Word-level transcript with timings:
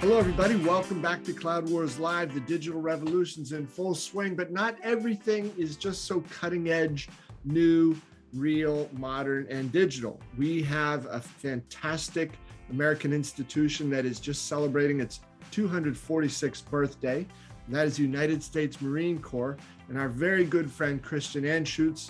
Hello, 0.00 0.18
everybody. 0.18 0.56
Welcome 0.56 1.02
back 1.02 1.22
to 1.24 1.34
Cloud 1.34 1.68
Wars 1.68 1.98
Live. 1.98 2.32
The 2.32 2.40
digital 2.40 2.80
revolution's 2.80 3.52
in 3.52 3.66
full 3.66 3.94
swing, 3.94 4.34
but 4.34 4.50
not 4.50 4.74
everything 4.82 5.52
is 5.58 5.76
just 5.76 6.06
so 6.06 6.24
cutting 6.30 6.70
edge, 6.70 7.10
new, 7.44 7.94
real, 8.32 8.88
modern, 8.94 9.46
and 9.50 9.70
digital. 9.70 10.18
We 10.38 10.62
have 10.62 11.04
a 11.04 11.20
fantastic 11.20 12.32
American 12.70 13.12
institution 13.12 13.90
that 13.90 14.06
is 14.06 14.20
just 14.20 14.48
celebrating 14.48 15.00
its 15.00 15.20
246th 15.52 16.64
birthday. 16.70 17.26
And 17.66 17.76
that 17.76 17.86
is 17.86 17.98
the 17.98 18.02
United 18.02 18.42
States 18.42 18.80
Marine 18.80 19.18
Corps. 19.18 19.58
And 19.90 19.98
our 19.98 20.08
very 20.08 20.46
good 20.46 20.72
friend 20.72 21.02
Christian 21.02 21.44
Anschuetz, 21.44 22.08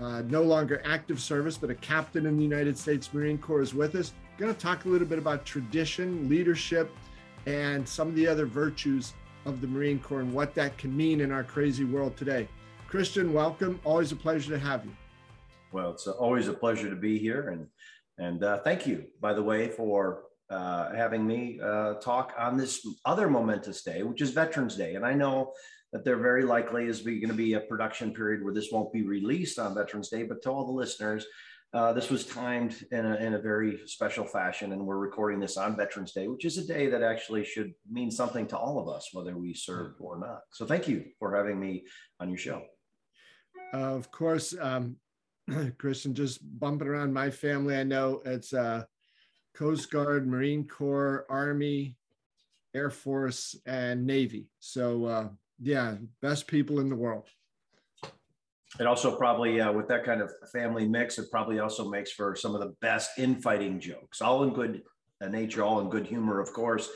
uh, 0.00 0.22
no 0.22 0.42
longer 0.42 0.82
active 0.84 1.20
service, 1.20 1.56
but 1.56 1.70
a 1.70 1.76
captain 1.76 2.26
in 2.26 2.36
the 2.36 2.42
United 2.42 2.76
States 2.76 3.14
Marine 3.14 3.38
Corps, 3.38 3.60
is 3.62 3.74
with 3.74 3.94
us. 3.94 4.12
Going 4.38 4.52
to 4.52 4.60
talk 4.60 4.86
a 4.86 4.88
little 4.88 5.06
bit 5.06 5.20
about 5.20 5.44
tradition, 5.44 6.28
leadership, 6.28 6.90
and 7.48 7.88
some 7.88 8.08
of 8.08 8.14
the 8.14 8.28
other 8.28 8.44
virtues 8.44 9.14
of 9.46 9.62
the 9.62 9.66
Marine 9.66 9.98
Corps 9.98 10.20
and 10.20 10.34
what 10.34 10.54
that 10.54 10.76
can 10.76 10.94
mean 10.94 11.22
in 11.22 11.32
our 11.32 11.42
crazy 11.42 11.84
world 11.84 12.14
today. 12.14 12.46
Christian, 12.86 13.32
welcome. 13.32 13.80
Always 13.84 14.12
a 14.12 14.16
pleasure 14.16 14.50
to 14.50 14.58
have 14.58 14.84
you. 14.84 14.92
Well, 15.72 15.90
it's 15.92 16.06
always 16.06 16.48
a 16.48 16.52
pleasure 16.52 16.90
to 16.90 16.96
be 16.96 17.18
here, 17.18 17.48
and 17.48 17.66
and 18.18 18.44
uh, 18.44 18.58
thank 18.58 18.86
you, 18.86 19.04
by 19.20 19.32
the 19.32 19.42
way, 19.42 19.68
for 19.68 20.24
uh, 20.50 20.94
having 20.94 21.26
me 21.26 21.58
uh, 21.62 21.94
talk 21.94 22.34
on 22.38 22.58
this 22.58 22.86
other 23.06 23.30
momentous 23.30 23.82
day, 23.82 24.02
which 24.02 24.20
is 24.20 24.30
Veterans 24.30 24.76
Day. 24.76 24.96
And 24.96 25.06
I 25.06 25.14
know 25.14 25.52
that 25.92 26.04
there 26.04 26.16
very 26.16 26.42
likely 26.42 26.86
is 26.86 27.00
going 27.00 27.28
to 27.28 27.32
be 27.32 27.54
a 27.54 27.60
production 27.60 28.12
period 28.12 28.44
where 28.44 28.52
this 28.52 28.72
won't 28.72 28.92
be 28.92 29.06
released 29.06 29.58
on 29.58 29.74
Veterans 29.74 30.10
Day, 30.10 30.24
but 30.24 30.42
to 30.42 30.50
all 30.50 30.66
the 30.66 30.72
listeners, 30.72 31.24
uh, 31.74 31.92
this 31.92 32.08
was 32.08 32.24
timed 32.24 32.82
in 32.92 33.04
a, 33.04 33.16
in 33.16 33.34
a 33.34 33.38
very 33.38 33.80
special 33.86 34.24
fashion, 34.24 34.72
and 34.72 34.86
we're 34.86 34.96
recording 34.96 35.38
this 35.38 35.58
on 35.58 35.76
Veterans 35.76 36.12
Day, 36.12 36.26
which 36.26 36.46
is 36.46 36.56
a 36.56 36.66
day 36.66 36.88
that 36.88 37.02
actually 37.02 37.44
should 37.44 37.74
mean 37.90 38.10
something 38.10 38.46
to 38.46 38.56
all 38.56 38.78
of 38.78 38.88
us, 38.88 39.10
whether 39.12 39.36
we 39.36 39.52
serve 39.52 39.92
or 40.00 40.18
not. 40.18 40.40
So, 40.50 40.64
thank 40.64 40.88
you 40.88 41.04
for 41.18 41.36
having 41.36 41.60
me 41.60 41.84
on 42.20 42.30
your 42.30 42.38
show. 42.38 42.62
Uh, 43.74 43.94
of 43.96 44.10
course, 44.10 44.54
um, 44.58 44.96
Christian, 45.78 46.14
just 46.14 46.40
bumping 46.58 46.88
around 46.88 47.12
my 47.12 47.28
family, 47.28 47.76
I 47.76 47.84
know 47.84 48.22
it's 48.24 48.54
uh, 48.54 48.84
Coast 49.54 49.90
Guard, 49.90 50.26
Marine 50.26 50.66
Corps, 50.66 51.26
Army, 51.28 51.96
Air 52.74 52.88
Force, 52.88 53.56
and 53.66 54.06
Navy. 54.06 54.46
So, 54.58 55.04
uh, 55.04 55.28
yeah, 55.60 55.96
best 56.22 56.46
people 56.46 56.80
in 56.80 56.88
the 56.88 56.96
world 56.96 57.28
it 58.78 58.86
also 58.86 59.16
probably 59.16 59.60
uh, 59.60 59.72
with 59.72 59.88
that 59.88 60.04
kind 60.04 60.20
of 60.20 60.30
family 60.52 60.86
mix 60.86 61.18
it 61.18 61.30
probably 61.30 61.58
also 61.58 61.88
makes 61.88 62.12
for 62.12 62.36
some 62.36 62.54
of 62.54 62.60
the 62.60 62.74
best 62.80 63.10
infighting 63.18 63.80
jokes 63.80 64.20
all 64.20 64.44
in 64.44 64.50
good 64.50 64.82
uh, 65.22 65.28
nature 65.28 65.62
all 65.62 65.80
in 65.80 65.88
good 65.88 66.06
humor 66.06 66.40
of 66.40 66.52
course. 66.52 66.88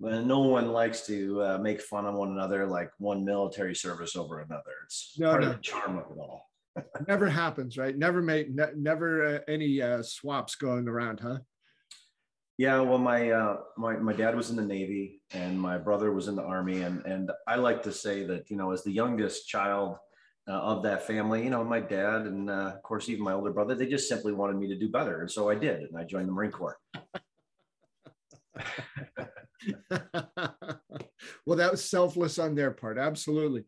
But 0.00 0.24
no 0.24 0.38
one 0.38 0.68
likes 0.70 1.04
to 1.08 1.42
uh, 1.42 1.58
make 1.58 1.80
fun 1.80 2.06
of 2.06 2.14
one 2.14 2.30
another 2.30 2.66
like 2.66 2.90
one 2.98 3.24
military 3.24 3.74
service 3.74 4.14
over 4.14 4.38
another. 4.38 4.70
It's 4.84 5.16
no, 5.18 5.30
part 5.30 5.42
no. 5.42 5.50
of 5.50 5.56
the 5.56 5.60
charm 5.60 5.98
of 5.98 6.04
it 6.12 6.18
all. 6.18 6.48
Never 7.08 7.28
happens 7.28 7.76
right? 7.76 7.98
Never 7.98 8.22
make 8.22 8.48
ne- 8.54 8.76
never 8.76 9.36
uh, 9.36 9.38
any 9.48 9.82
uh, 9.82 10.02
swaps 10.02 10.54
going 10.54 10.86
around 10.86 11.18
huh? 11.18 11.38
Yeah, 12.58 12.80
well, 12.80 12.98
my 12.98 13.30
uh, 13.30 13.58
my 13.76 13.96
my 13.96 14.12
dad 14.12 14.34
was 14.34 14.50
in 14.50 14.56
the 14.56 14.64
Navy, 14.64 15.20
and 15.32 15.60
my 15.60 15.78
brother 15.78 16.12
was 16.12 16.26
in 16.26 16.34
the 16.34 16.42
Army, 16.42 16.82
and 16.82 17.06
and 17.06 17.30
I 17.46 17.54
like 17.54 17.84
to 17.84 17.92
say 17.92 18.24
that 18.24 18.50
you 18.50 18.56
know, 18.56 18.72
as 18.72 18.82
the 18.82 18.90
youngest 18.90 19.46
child 19.46 19.96
uh, 20.48 20.52
of 20.52 20.82
that 20.82 21.06
family. 21.06 21.44
You 21.44 21.50
know, 21.50 21.62
my 21.64 21.80
dad 21.80 22.22
and 22.22 22.48
uh, 22.48 22.72
of 22.74 22.82
course 22.82 23.08
even 23.08 23.24
my 23.24 23.32
older 23.32 23.52
brother, 23.52 23.74
they 23.74 23.86
just 23.86 24.08
simply 24.08 24.32
wanted 24.32 24.56
me 24.56 24.68
to 24.68 24.78
do 24.78 24.88
better, 24.88 25.20
and 25.20 25.30
so 25.30 25.48
I 25.48 25.54
did, 25.54 25.82
and 25.82 25.98
I 25.98 26.04
joined 26.04 26.28
the 26.28 26.32
Marine 26.32 26.50
Corps. 26.50 26.78
well, 31.46 31.56
that 31.56 31.70
was 31.70 31.84
selfless 31.84 32.38
on 32.38 32.54
their 32.54 32.70
part, 32.70 32.98
absolutely. 32.98 33.64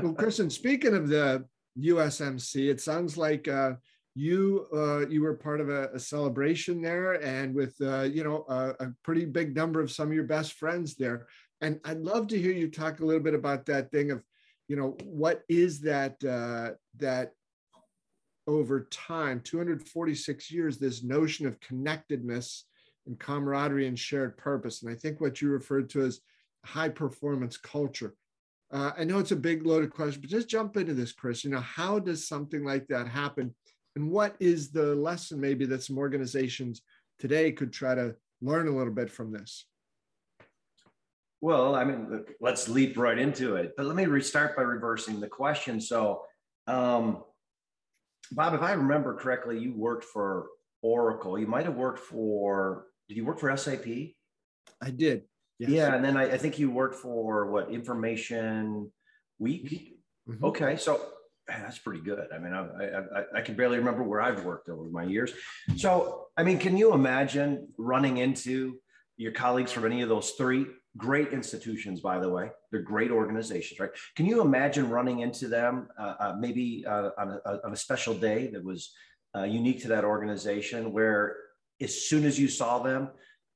Well, 0.00 0.14
Christian, 0.14 0.48
speaking 0.50 0.94
of 0.94 1.08
the 1.08 1.44
USMC, 1.78 2.70
it 2.70 2.80
sounds 2.80 3.16
like 3.16 3.46
uh, 3.48 3.72
you 4.14 4.66
uh, 4.74 5.06
you 5.08 5.22
were 5.22 5.34
part 5.34 5.60
of 5.60 5.68
a, 5.68 5.90
a 5.94 5.98
celebration 5.98 6.80
there, 6.82 7.22
and 7.22 7.54
with 7.54 7.74
uh, 7.80 8.02
you 8.02 8.24
know 8.24 8.44
a, 8.48 8.84
a 8.84 8.92
pretty 9.02 9.24
big 9.24 9.54
number 9.54 9.80
of 9.80 9.90
some 9.90 10.08
of 10.08 10.14
your 10.14 10.24
best 10.24 10.54
friends 10.54 10.94
there. 10.94 11.26
And 11.60 11.78
I'd 11.84 12.00
love 12.00 12.26
to 12.28 12.40
hear 12.40 12.50
you 12.50 12.68
talk 12.68 12.98
a 12.98 13.04
little 13.04 13.22
bit 13.22 13.34
about 13.34 13.66
that 13.66 13.90
thing 13.92 14.10
of 14.10 14.22
you 14.72 14.78
know 14.78 14.96
what 15.04 15.42
is 15.50 15.82
that 15.82 16.16
uh, 16.24 16.70
that 16.96 17.32
over 18.46 18.88
time 18.90 19.38
246 19.44 20.50
years 20.50 20.78
this 20.78 21.02
notion 21.02 21.46
of 21.46 21.60
connectedness 21.60 22.64
and 23.06 23.18
camaraderie 23.18 23.86
and 23.86 23.98
shared 23.98 24.38
purpose? 24.38 24.82
And 24.82 24.90
i 24.90 24.94
think 24.94 25.20
what 25.20 25.42
you 25.42 25.50
referred 25.50 25.90
to 25.90 26.00
as 26.06 26.20
high 26.64 26.88
performance 26.88 27.58
culture. 27.58 28.14
Uh, 28.72 28.92
i 28.96 29.04
know 29.04 29.18
it's 29.18 29.32
a 29.32 29.36
big 29.36 29.66
loaded 29.66 29.90
question 29.90 30.22
but 30.22 30.30
just 30.30 30.48
jump 30.48 30.78
into 30.78 30.94
this 30.94 31.12
chris. 31.12 31.44
You 31.44 31.50
know 31.50 31.60
how 31.60 31.98
does 31.98 32.26
something 32.26 32.64
like 32.64 32.86
that 32.86 33.06
happen? 33.06 33.54
And 33.94 34.10
what 34.10 34.36
is 34.40 34.70
the 34.70 34.94
lesson 34.94 35.38
maybe 35.38 35.66
that 35.66 35.82
some 35.82 35.98
organizations 35.98 36.80
today 37.18 37.52
could 37.52 37.74
try 37.74 37.94
to 37.94 38.16
learn 38.40 38.68
a 38.68 38.74
little 38.74 38.94
bit 38.94 39.10
from 39.10 39.32
this 39.32 39.66
well, 41.42 41.74
I 41.74 41.82
mean, 41.82 42.24
let's 42.40 42.68
leap 42.68 42.96
right 42.96 43.18
into 43.18 43.56
it. 43.56 43.74
But 43.76 43.86
let 43.86 43.96
me 43.96 44.06
restart 44.06 44.56
by 44.56 44.62
reversing 44.62 45.18
the 45.18 45.26
question. 45.26 45.80
So, 45.80 46.22
um, 46.68 47.24
Bob, 48.30 48.54
if 48.54 48.62
I 48.62 48.72
remember 48.72 49.16
correctly, 49.16 49.58
you 49.58 49.74
worked 49.74 50.04
for 50.04 50.46
Oracle. 50.82 51.36
You 51.36 51.48
might 51.48 51.66
have 51.66 51.74
worked 51.74 51.98
for, 51.98 52.86
did 53.08 53.16
you 53.16 53.24
work 53.24 53.40
for 53.40 53.54
SAP? 53.56 53.86
I 54.80 54.90
did. 54.90 55.24
Yes. 55.58 55.70
Yeah. 55.70 55.94
And 55.96 56.04
then 56.04 56.16
I, 56.16 56.32
I, 56.32 56.38
think 56.38 56.60
you 56.60 56.70
worked 56.70 56.94
for 56.94 57.50
what, 57.50 57.70
Information 57.70 58.92
Week? 59.40 59.96
Mm-hmm. 60.28 60.44
Okay. 60.44 60.76
So 60.76 61.00
that's 61.48 61.78
pretty 61.78 62.02
good. 62.02 62.28
I 62.32 62.38
mean, 62.38 62.52
I, 62.52 62.60
I, 62.60 63.38
I, 63.38 63.40
can 63.40 63.56
barely 63.56 63.78
remember 63.78 64.04
where 64.04 64.20
I've 64.20 64.44
worked 64.44 64.68
over 64.68 64.84
my 64.84 65.02
years. 65.02 65.32
So, 65.76 66.26
I 66.36 66.44
mean, 66.44 66.58
can 66.58 66.76
you 66.76 66.94
imagine 66.94 67.68
running 67.78 68.18
into 68.18 68.78
your 69.16 69.32
colleagues 69.32 69.72
from 69.72 69.84
any 69.86 70.02
of 70.02 70.08
those 70.08 70.30
three 70.30 70.66
great 70.96 71.32
institutions, 71.32 72.00
by 72.00 72.18
the 72.18 72.28
way. 72.28 72.50
They're 72.70 72.82
great 72.82 73.10
organizations, 73.10 73.80
right? 73.80 73.90
Can 74.16 74.26
you 74.26 74.40
imagine 74.40 74.90
running 74.90 75.20
into 75.20 75.48
them 75.48 75.88
uh, 75.98 76.14
uh, 76.20 76.36
maybe 76.38 76.84
uh, 76.86 77.10
on, 77.18 77.40
a, 77.44 77.60
on, 77.64 77.72
a, 77.72 77.76
special 77.76 78.14
day 78.14 78.48
that 78.48 78.62
was 78.62 78.92
uh, 79.34 79.44
unique 79.44 79.80
to 79.82 79.88
that 79.88 80.04
organization, 80.04 80.92
where 80.92 81.36
as 81.80 82.08
soon 82.08 82.24
as 82.24 82.38
you 82.38 82.48
saw 82.48 82.82
them, 82.82 83.08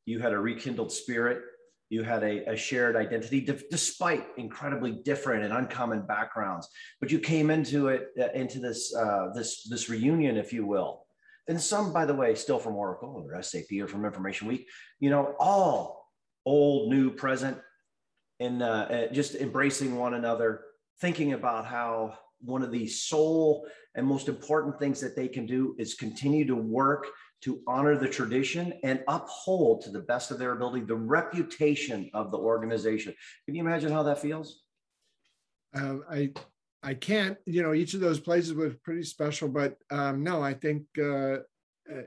you 0.06 0.19
had 0.19 0.32
a 0.32 0.38
rekindled 0.38 0.91
spirit, 0.91 1.42
you 1.91 2.02
had 2.02 2.22
a, 2.22 2.52
a 2.52 2.56
shared 2.56 2.97
identity, 2.97 3.41
d- 3.41 3.62
despite 3.70 4.26
incredibly 4.36 4.92
different 4.92 5.44
and 5.44 5.53
uncommon 5.53 6.06
backgrounds. 6.06 6.68
But 7.00 7.10
you 7.10 7.18
came 7.18 7.50
into 7.50 7.88
it, 7.88 8.08
uh, 8.18 8.28
into 8.34 8.58
this 8.58 8.94
uh, 8.94 9.28
this 9.34 9.64
this 9.64 9.88
reunion, 9.88 10.36
if 10.36 10.53
you 10.53 10.66
will. 10.66 11.06
And 11.48 11.60
some, 11.60 11.92
by 11.92 12.06
the 12.06 12.14
way, 12.14 12.34
still 12.34 12.58
from 12.58 12.74
Oracle 12.74 13.24
or 13.30 13.41
SAP 13.41 13.66
or 13.80 13.86
from 13.86 14.04
Information 14.04 14.48
Week, 14.48 14.66
you 14.98 15.10
know, 15.10 15.36
all 15.38 15.96
old, 16.47 16.91
new, 16.91 17.11
present, 17.11 17.59
and 18.41 18.62
uh, 18.62 18.67
uh, 18.67 19.07
just 19.12 19.34
embracing 19.34 19.97
one 19.97 20.15
another, 20.15 20.62
thinking 21.01 21.33
about 21.33 21.67
how 21.67 22.17
one 22.41 22.62
of 22.62 22.71
the 22.71 22.87
sole 22.87 23.67
and 23.95 24.07
most 24.07 24.29
important 24.29 24.79
things 24.79 25.01
that 25.01 25.17
they 25.17 25.29
can 25.29 25.47
do 25.47 25.75
is 25.79 25.95
continue 25.95 26.47
to 26.47 26.55
work 26.55 27.07
to 27.43 27.61
honor 27.67 27.97
the 27.99 28.09
tradition 28.09 28.73
and 28.83 29.03
uphold 29.09 29.83
to 29.83 29.91
the 29.91 30.01
best 30.01 30.31
of 30.31 30.39
their 30.39 30.53
ability 30.53 30.84
the 30.84 30.95
reputation 30.95 32.11
of 32.15 32.31
the 32.31 32.39
organization. 32.39 33.15
Can 33.45 33.55
you 33.55 33.63
imagine 33.63 33.93
how 33.93 34.03
that 34.05 34.19
feels? 34.19 34.63
Uh, 35.75 35.97
I 36.10 36.33
I 36.83 36.95
can't. 36.95 37.37
You 37.47 37.63
know, 37.63 37.75
each 37.75 37.95
of 37.95 38.01
those 38.01 38.21
places 38.21 38.54
was 38.54 38.75
pretty 38.77 39.03
special, 39.03 39.49
but 39.49 39.77
um, 39.91 40.22
no, 40.22 40.42
I 40.42 40.54
think 40.54 40.84
uh, 40.99 41.39
uh 41.92 42.07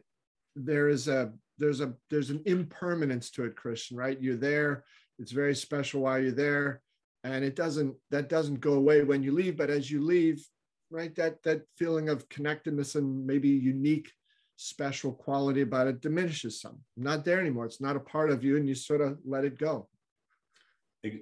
there 0.55 0.89
is 0.89 1.07
a 1.07 1.31
there's 1.59 1.81
a 1.81 1.93
there's 2.09 2.29
an 2.29 2.41
impermanence 2.45 3.29
to 3.31 3.43
it 3.43 3.55
christian 3.55 3.97
right? 3.97 4.19
You're 4.19 4.37
there. 4.37 4.85
It's 5.19 5.31
very 5.31 5.53
special 5.53 6.01
while 6.01 6.19
you're 6.19 6.31
there. 6.31 6.81
And 7.23 7.43
it 7.43 7.55
doesn't 7.55 7.95
that 8.11 8.29
doesn't 8.29 8.61
go 8.61 8.73
away 8.73 9.03
when 9.03 9.21
you 9.21 9.33
leave. 9.33 9.57
But 9.57 9.69
as 9.69 9.91
you 9.91 10.01
leave 10.01 10.43
right 10.89 11.13
that 11.15 11.43
that 11.43 11.61
feeling 11.77 12.09
of 12.09 12.27
connectedness 12.29 12.95
and 12.95 13.27
maybe 13.27 13.49
unique 13.49 14.11
special 14.55 15.13
quality 15.13 15.61
about 15.61 15.87
it 15.87 16.01
diminishes 16.01 16.59
some. 16.61 16.79
Not 16.97 17.23
there 17.23 17.39
anymore. 17.39 17.65
It's 17.65 17.81
not 17.81 17.95
a 17.95 17.99
part 17.99 18.31
of 18.31 18.43
you 18.43 18.57
and 18.57 18.67
you 18.67 18.75
sort 18.75 19.01
of 19.01 19.17
let 19.25 19.43
it 19.43 19.59
go. 19.59 19.87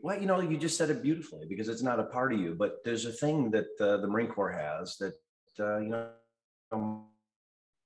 Well 0.04 0.20
you 0.20 0.28
know 0.28 0.40
you 0.40 0.58
just 0.58 0.78
said 0.78 0.90
it 0.90 1.04
beautifully 1.04 1.46
because 1.48 1.68
it's 1.68 1.84
not 1.84 2.00
a 2.00 2.06
part 2.06 2.34
of 2.34 2.40
you 2.40 2.56
but 2.56 2.78
there's 2.84 3.06
a 3.06 3.12
thing 3.12 3.52
that 3.52 3.68
uh, 3.80 3.98
the 3.98 4.08
marine 4.08 4.28
corps 4.28 4.52
has 4.52 4.98
that 4.98 5.14
uh, 5.60 5.78
you 5.78 5.90
know 5.90 7.04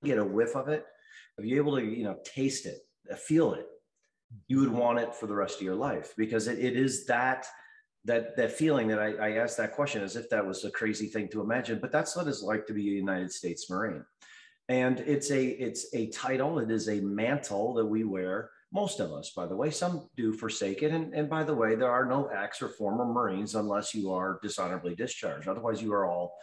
get 0.03 0.17
a 0.17 0.23
whiff 0.23 0.55
of 0.55 0.67
it 0.67 0.85
if 1.41 1.47
you're 1.47 1.63
able 1.63 1.75
to 1.75 1.83
you 1.83 2.03
know 2.03 2.17
taste 2.23 2.65
it 2.65 2.79
uh, 3.11 3.15
feel 3.15 3.53
it 3.53 3.65
you 4.47 4.59
would 4.59 4.71
want 4.71 4.99
it 4.99 5.13
for 5.13 5.27
the 5.27 5.35
rest 5.35 5.57
of 5.57 5.63
your 5.63 5.75
life 5.75 6.13
because 6.17 6.47
it, 6.47 6.59
it 6.59 6.77
is 6.77 7.05
that 7.05 7.45
that 8.05 8.35
that 8.37 8.51
feeling 8.51 8.87
that 8.87 8.99
I, 8.99 9.09
I 9.27 9.31
asked 9.37 9.57
that 9.57 9.73
question 9.73 10.03
as 10.03 10.15
if 10.15 10.29
that 10.29 10.45
was 10.45 10.63
a 10.63 10.71
crazy 10.71 11.07
thing 11.07 11.27
to 11.29 11.41
imagine 11.41 11.79
but 11.81 11.91
that's 11.91 12.15
what 12.15 12.27
it's 12.27 12.43
like 12.43 12.65
to 12.67 12.73
be 12.73 12.89
a 12.89 12.99
united 13.07 13.31
states 13.31 13.69
marine 13.69 14.05
and 14.69 14.99
it's 15.01 15.31
a 15.31 15.43
it's 15.45 15.87
a 15.93 16.07
title 16.07 16.59
it 16.59 16.71
is 16.71 16.87
a 16.87 17.01
mantle 17.01 17.73
that 17.73 17.85
we 17.85 18.03
wear 18.03 18.51
Most 18.73 19.01
of 19.01 19.11
us, 19.11 19.31
by 19.35 19.45
the 19.47 19.55
way, 19.55 19.69
some 19.69 20.07
do 20.15 20.31
forsake 20.31 20.81
it. 20.81 20.91
And, 20.91 21.13
and 21.13 21.29
by 21.29 21.43
the 21.43 21.53
way, 21.53 21.75
there 21.75 21.91
are 21.91 22.05
no 22.05 22.27
ex 22.27 22.61
or 22.61 22.69
former 22.69 23.05
Marines 23.05 23.55
unless 23.55 23.93
you 23.93 24.13
are 24.13 24.39
dishonorably 24.41 24.95
discharged. 24.95 25.49
Otherwise, 25.49 25.81
you 25.81 25.91
are 25.93 26.05
all 26.05 26.37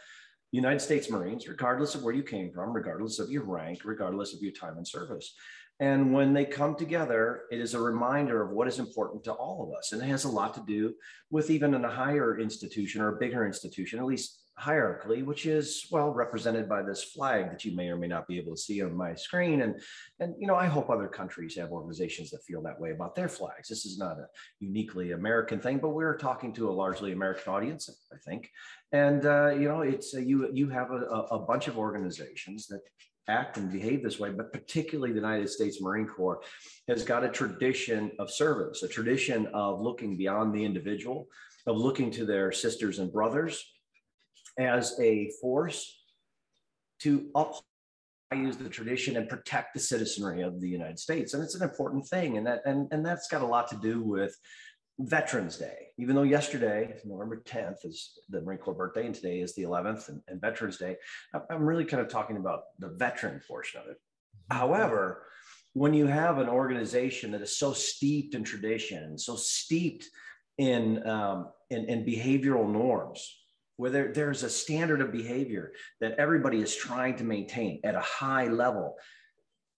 United 0.53 0.81
States 0.81 1.11
Marines, 1.11 1.47
regardless 1.47 1.95
of 1.95 2.03
where 2.03 2.15
you 2.15 2.23
came 2.23 2.51
from, 2.51 2.73
regardless 2.73 3.19
of 3.19 3.31
your 3.31 3.45
rank, 3.45 3.81
regardless 3.85 4.35
of 4.35 4.41
your 4.41 4.53
time 4.53 4.79
in 4.79 4.85
service. 4.85 5.35
And 5.81 6.13
when 6.13 6.33
they 6.33 6.45
come 6.45 6.75
together, 6.75 7.43
it 7.53 7.61
is 7.61 7.75
a 7.75 7.81
reminder 7.81 8.43
of 8.43 8.51
what 8.51 8.67
is 8.67 8.79
important 8.79 9.23
to 9.25 9.33
all 9.33 9.63
of 9.63 9.77
us. 9.77 9.93
And 9.93 10.03
it 10.03 10.07
has 10.07 10.25
a 10.25 10.31
lot 10.31 10.55
to 10.55 10.63
do 10.67 10.95
with 11.31 11.51
even 11.51 11.75
in 11.75 11.85
a 11.85 11.91
higher 11.91 12.39
institution 12.41 13.01
or 13.01 13.15
a 13.15 13.19
bigger 13.19 13.47
institution, 13.47 13.99
at 13.99 14.07
least 14.07 14.41
hierarchically, 14.61 15.25
which 15.25 15.47
is 15.47 15.87
well 15.91 16.11
represented 16.11 16.69
by 16.69 16.83
this 16.83 17.05
flag 17.05 17.51
that 17.51 17.65
you 17.65 17.77
may 17.77 17.89
or 17.89 17.97
may 17.97 18.09
not 18.09 18.27
be 18.27 18.39
able 18.39 18.55
to 18.55 18.61
see 18.61 18.83
on 18.83 18.97
my 18.97 19.15
screen. 19.15 19.63
And, 19.63 19.81
and 20.21 20.35
you 20.39 20.47
know, 20.47 20.57
I 20.57 20.67
hope 20.67 20.91
other 20.91 21.07
countries 21.07 21.57
have 21.57 21.71
organizations 21.71 22.31
that 22.31 22.45
feel 22.45 22.63
that 22.63 22.81
way 22.81 22.91
about 22.91 23.15
their 23.15 23.29
flags. 23.29 23.69
This 23.69 23.87
is 23.87 23.99
not 23.99 24.19
a 24.19 24.27
uniquely 24.61 25.13
American 25.13 25.61
thing, 25.61 25.79
but 25.79 25.91
we're 25.91 26.17
talking 26.17 26.53
to 26.55 26.69
a 26.69 26.73
largely 26.73 27.13
American 27.13 27.53
audience, 27.53 27.89
I 28.13 28.17
think. 28.29 28.51
And 28.93 29.27
uh, 29.27 29.51
you 29.51 29.69
know, 29.69 29.83
it's 29.83 30.15
uh, 30.15 30.19
you 30.19 30.51
you 30.53 30.69
have 30.71 30.91
a, 30.91 31.05
a 31.31 31.39
bunch 31.39 31.69
of 31.69 31.79
organizations 31.79 32.67
that 32.69 32.81
act 33.29 33.59
and 33.59 33.71
behave 33.71 34.03
this 34.03 34.19
way, 34.19 34.31
but 34.31 34.53
particularly 34.53 35.13
the 35.13 35.21
United 35.21 35.49
States 35.49 35.83
Marine 35.83 36.07
Corps 36.07 36.41
has 36.89 37.05
got 37.05 37.25
a 37.25 37.29
tradition 37.29 38.11
of 38.19 38.31
service, 38.31 38.83
a 38.83 38.89
tradition 38.89 39.47
of 39.53 39.81
looking 39.81 40.17
beyond 40.17 40.55
the 40.55 40.65
individual, 40.65 41.29
of 41.67 41.77
looking 41.77 42.11
to 42.13 42.25
their 42.25 42.51
sisters 42.51 42.99
and 42.99 43.13
brothers 43.13 43.63
as 44.59 44.99
a 45.01 45.31
force 45.41 46.03
to 47.01 47.29
uphold 47.35 47.63
use 48.37 48.59
the 48.59 48.69
tradition 48.69 49.17
and 49.17 49.27
protect 49.27 49.73
the 49.73 49.81
citizenry 49.81 50.43
of 50.43 50.61
the 50.61 50.69
United 50.69 50.99
States. 50.99 51.33
And 51.33 51.43
it's 51.43 51.55
an 51.55 51.63
important 51.63 52.07
thing. 52.07 52.37
And 52.37 52.47
that 52.47 52.61
and, 52.67 52.87
and 52.91 53.05
that's 53.05 53.29
got 53.29 53.41
a 53.41 53.47
lot 53.47 53.69
to 53.69 53.77
do 53.77 54.03
with 54.03 54.37
Veterans 55.01 55.57
Day, 55.57 55.89
even 55.97 56.17
though 56.17 56.25
yesterday, 56.25 56.97
November 57.05 57.43
10th, 57.47 57.85
is 57.85 58.19
the 58.29 58.41
Marine 58.41 58.59
Corps 58.59 58.75
birthday, 58.75 59.07
and 59.07 59.15
today 59.15 59.41
is 59.41 59.55
the 59.55 59.63
11th 59.63 60.09
and, 60.09 60.21
and 60.27 60.41
Veterans 60.41 60.77
Day. 60.77 60.97
I'm 61.49 61.63
really 61.63 61.85
kind 61.85 62.03
of 62.03 62.09
talking 62.09 62.37
about 62.37 62.63
the 62.81 62.89
veteran 62.89 63.41
portion 63.47 63.81
of 63.81 63.87
it. 63.89 63.97
However, 64.51 65.23
when 65.75 65.95
you 65.95 66.07
have 66.07 66.39
an 66.39 66.49
organization 66.49 67.31
that 67.31 67.43
is 67.43 67.57
so 67.57 67.73
steeped 67.73 68.35
in 68.35 68.43
tradition, 68.43 69.17
so 69.17 69.37
steeped 69.37 70.09
in, 70.59 71.07
um, 71.07 71.51
in, 71.71 71.85
in 71.85 72.05
behavioral 72.05 72.69
norms, 72.69 73.38
where 73.79 73.91
there, 73.91 74.13
there's 74.13 74.43
a 74.43 74.51
standard 74.51 75.01
of 75.01 75.13
behavior 75.13 75.73
that 76.01 76.17
everybody 76.19 76.61
is 76.61 76.77
trying 76.77 77.17
to 77.17 77.25
maintain 77.25 77.81
at 77.85 77.95
a 77.95 78.01
high 78.01 78.49
level, 78.49 78.97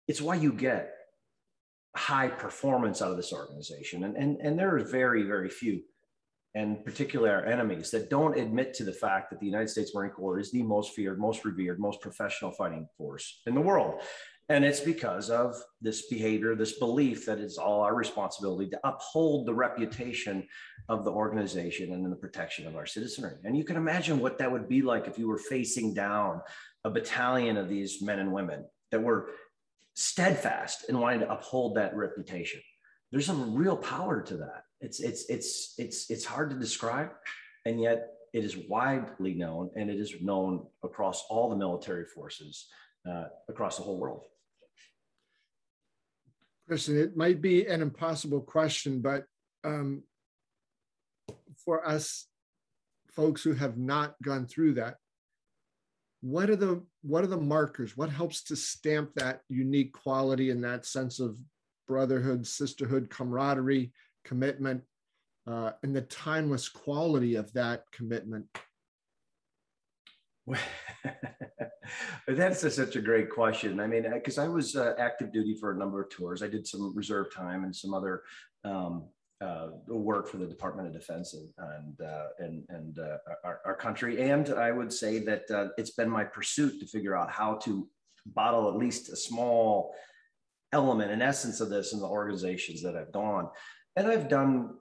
it's 0.07 0.21
why 0.21 0.35
you 0.35 0.51
get 0.53 0.93
high 1.95 2.29
performance 2.29 3.01
out 3.01 3.11
of 3.11 3.17
this 3.17 3.33
organization. 3.33 4.05
And, 4.05 4.15
and, 4.15 4.37
and 4.41 4.57
there 4.57 4.73
are 4.73 4.83
very, 4.83 5.23
very 5.23 5.49
few, 5.49 5.81
and 6.55 6.83
particularly 6.85 7.31
our 7.31 7.45
enemies, 7.45 7.91
that 7.91 8.09
don't 8.09 8.39
admit 8.39 8.73
to 8.75 8.85
the 8.85 8.93
fact 8.93 9.29
that 9.31 9.41
the 9.41 9.45
United 9.45 9.67
States 9.67 9.93
Marine 9.93 10.11
Corps 10.11 10.39
is 10.39 10.49
the 10.49 10.63
most 10.63 10.93
feared, 10.93 11.19
most 11.19 11.43
revered, 11.43 11.77
most 11.77 11.99
professional 11.99 12.51
fighting 12.51 12.87
force 12.97 13.41
in 13.47 13.53
the 13.53 13.61
world. 13.61 14.01
And 14.51 14.65
it's 14.65 14.79
because 14.79 15.29
of 15.29 15.61
this 15.79 16.07
behavior, 16.07 16.55
this 16.55 16.79
belief 16.79 17.23
that 17.27 17.37
it's 17.37 17.59
all 17.59 17.81
our 17.81 17.93
responsibility 17.93 18.67
to 18.71 18.79
uphold 18.83 19.45
the 19.45 19.53
reputation 19.53 20.47
of 20.89 21.05
the 21.05 21.11
organization 21.11 21.93
and 21.93 22.11
the 22.11 22.15
protection 22.15 22.65
of 22.65 22.75
our 22.75 22.87
citizenry. 22.87 23.33
And 23.43 23.55
you 23.55 23.63
can 23.63 23.75
imagine 23.75 24.19
what 24.19 24.39
that 24.39 24.51
would 24.51 24.67
be 24.67 24.81
like 24.81 25.07
if 25.07 25.19
you 25.19 25.27
were 25.27 25.37
facing 25.37 25.93
down 25.93 26.41
a 26.83 26.89
battalion 26.89 27.57
of 27.57 27.69
these 27.69 28.01
men 28.01 28.17
and 28.17 28.33
women 28.33 28.65
that 28.91 29.03
were 29.03 29.29
steadfast 29.93 30.89
in 30.89 30.97
wanting 30.97 31.19
to 31.19 31.31
uphold 31.31 31.75
that 31.75 31.95
reputation. 31.95 32.59
There's 33.11 33.27
some 33.27 33.53
real 33.53 33.77
power 33.77 34.19
to 34.21 34.37
that. 34.37 34.63
It's 34.81 34.99
it's 34.99 35.25
it's 35.29 35.75
it's 35.77 36.09
it's 36.09 36.25
hard 36.25 36.49
to 36.51 36.55
describe, 36.55 37.11
and 37.65 37.81
yet 37.81 38.13
it 38.33 38.43
is 38.43 38.55
widely 38.57 39.33
known, 39.33 39.69
and 39.75 39.89
it 39.89 39.99
is 39.99 40.15
known 40.21 40.65
across 40.83 41.25
all 41.29 41.49
the 41.49 41.55
military 41.55 42.05
forces 42.05 42.67
uh, 43.07 43.25
across 43.47 43.77
the 43.77 43.83
whole 43.83 43.99
world. 43.99 44.23
Listen, 46.69 46.97
it 46.97 47.17
might 47.17 47.41
be 47.41 47.65
an 47.65 47.81
impossible 47.81 48.41
question, 48.41 49.01
but 49.01 49.25
um, 49.63 50.03
for 51.65 51.85
us 51.87 52.27
folks 53.09 53.41
who 53.41 53.53
have 53.53 53.77
not 53.77 54.15
gone 54.21 54.45
through 54.45 54.75
that, 54.75 54.97
what 56.21 56.49
are 56.49 56.55
the 56.55 56.83
what 57.01 57.23
are 57.23 57.27
the 57.27 57.37
markers? 57.37 57.97
What 57.97 58.09
helps 58.11 58.43
to 58.43 58.55
stamp 58.55 59.15
that 59.15 59.41
unique 59.49 59.93
quality 59.93 60.51
and 60.51 60.63
that 60.63 60.85
sense 60.85 61.19
of 61.19 61.39
brotherhood 61.87 62.45
sisterhood 62.45 63.09
camaraderie 63.09 63.91
commitment 64.23 64.83
uh, 65.47 65.71
and 65.81 65.95
the 65.95 66.01
timeless 66.03 66.69
quality 66.69 67.33
of 67.35 67.51
that 67.53 67.83
commitment 67.91 68.45
that's 72.27 72.63
a, 72.63 72.71
such 72.71 72.95
a 72.95 73.01
great 73.01 73.29
question 73.29 73.79
i 73.79 73.87
mean 73.87 74.05
because 74.13 74.37
i 74.37 74.47
was 74.47 74.75
uh, 74.75 74.93
active 74.97 75.31
duty 75.31 75.55
for 75.55 75.71
a 75.71 75.77
number 75.77 76.01
of 76.01 76.09
tours 76.09 76.43
i 76.43 76.47
did 76.47 76.67
some 76.67 76.95
reserve 76.95 77.33
time 77.33 77.63
and 77.63 77.75
some 77.75 77.93
other 77.93 78.23
um, 78.63 79.03
uh, 79.41 79.67
work 79.87 80.27
for 80.27 80.37
the 80.37 80.45
Department 80.45 80.87
of 80.87 80.93
Defense 80.93 81.33
and 81.33 81.49
and 81.57 82.01
uh, 82.01 82.27
and, 82.39 82.63
and 82.67 82.99
uh, 82.99 83.17
our, 83.45 83.61
our, 83.65 83.75
country. 83.75 84.29
And 84.29 84.49
I 84.49 84.71
would 84.71 84.91
say 84.91 85.19
that 85.19 85.49
uh, 85.49 85.67
it's 85.77 85.91
been 85.91 86.09
my 86.09 86.25
pursuit 86.25 86.79
to 86.81 86.85
figure 86.85 87.15
out 87.15 87.31
how 87.31 87.55
to 87.63 87.87
bottle 88.25 88.67
at 88.67 88.75
least 88.75 89.09
a 89.09 89.15
small 89.15 89.95
element, 90.73 91.11
an 91.11 91.21
essence 91.21 91.61
of 91.61 91.69
this 91.69 91.93
in 91.93 91.99
the 91.99 92.05
organizations 92.05 92.81
that 92.83 92.95
I've 92.95 93.11
gone. 93.11 93.49
And 93.95 94.07
I've 94.07 94.27
done 94.27 94.75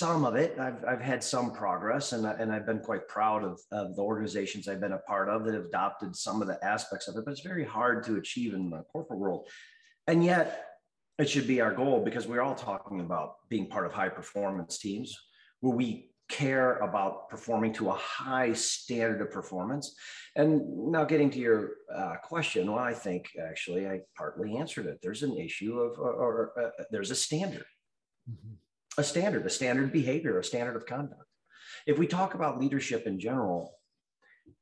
some 0.00 0.24
of 0.24 0.34
it. 0.34 0.58
I've, 0.58 0.82
I've 0.88 1.00
had 1.02 1.22
some 1.22 1.52
progress, 1.52 2.12
and, 2.14 2.26
I, 2.26 2.32
and 2.32 2.50
I've 2.50 2.64
been 2.64 2.80
quite 2.80 3.06
proud 3.06 3.44
of, 3.44 3.60
of 3.70 3.94
the 3.96 4.02
organizations 4.02 4.66
I've 4.66 4.80
been 4.80 4.94
a 4.94 4.98
part 5.12 5.28
of 5.28 5.44
that 5.44 5.52
have 5.52 5.66
adopted 5.66 6.16
some 6.16 6.40
of 6.40 6.48
the 6.48 6.58
aspects 6.64 7.06
of 7.06 7.16
it. 7.16 7.24
But 7.26 7.32
it's 7.32 7.42
very 7.42 7.66
hard 7.66 8.02
to 8.06 8.16
achieve 8.16 8.54
in 8.54 8.70
the 8.70 8.82
corporate 8.90 9.18
world. 9.18 9.46
And 10.06 10.24
yet, 10.24 10.64
it 11.18 11.28
should 11.28 11.46
be 11.46 11.60
our 11.60 11.74
goal 11.74 12.02
because 12.02 12.26
we're 12.26 12.40
all 12.40 12.54
talking 12.54 13.00
about 13.00 13.34
being 13.50 13.66
part 13.66 13.84
of 13.84 13.92
high 13.92 14.08
performance 14.08 14.78
teams 14.78 15.14
where 15.60 15.76
we 15.76 16.10
care 16.30 16.76
about 16.78 17.28
performing 17.28 17.74
to 17.74 17.90
a 17.90 17.98
high 18.00 18.54
standard 18.54 19.20
of 19.20 19.30
performance. 19.30 19.94
And 20.34 20.90
now, 20.90 21.04
getting 21.04 21.28
to 21.32 21.38
your 21.38 21.72
uh, 21.94 22.14
question, 22.24 22.72
well, 22.72 22.82
I 22.82 22.94
think 22.94 23.28
actually 23.50 23.86
I 23.86 24.00
partly 24.16 24.56
answered 24.56 24.86
it. 24.86 25.00
There's 25.02 25.24
an 25.24 25.36
issue 25.36 25.78
of, 25.78 25.98
or, 25.98 26.12
or 26.12 26.52
uh, 26.58 26.84
there's 26.90 27.10
a 27.10 27.16
standard, 27.16 27.66
mm-hmm. 28.30 28.54
A 28.98 29.04
standard, 29.04 29.46
a 29.46 29.50
standard 29.50 29.92
behavior, 29.92 30.38
a 30.38 30.44
standard 30.44 30.76
of 30.76 30.86
conduct. 30.86 31.24
If 31.86 31.98
we 31.98 32.06
talk 32.06 32.34
about 32.34 32.60
leadership 32.60 33.06
in 33.06 33.18
general, 33.18 33.74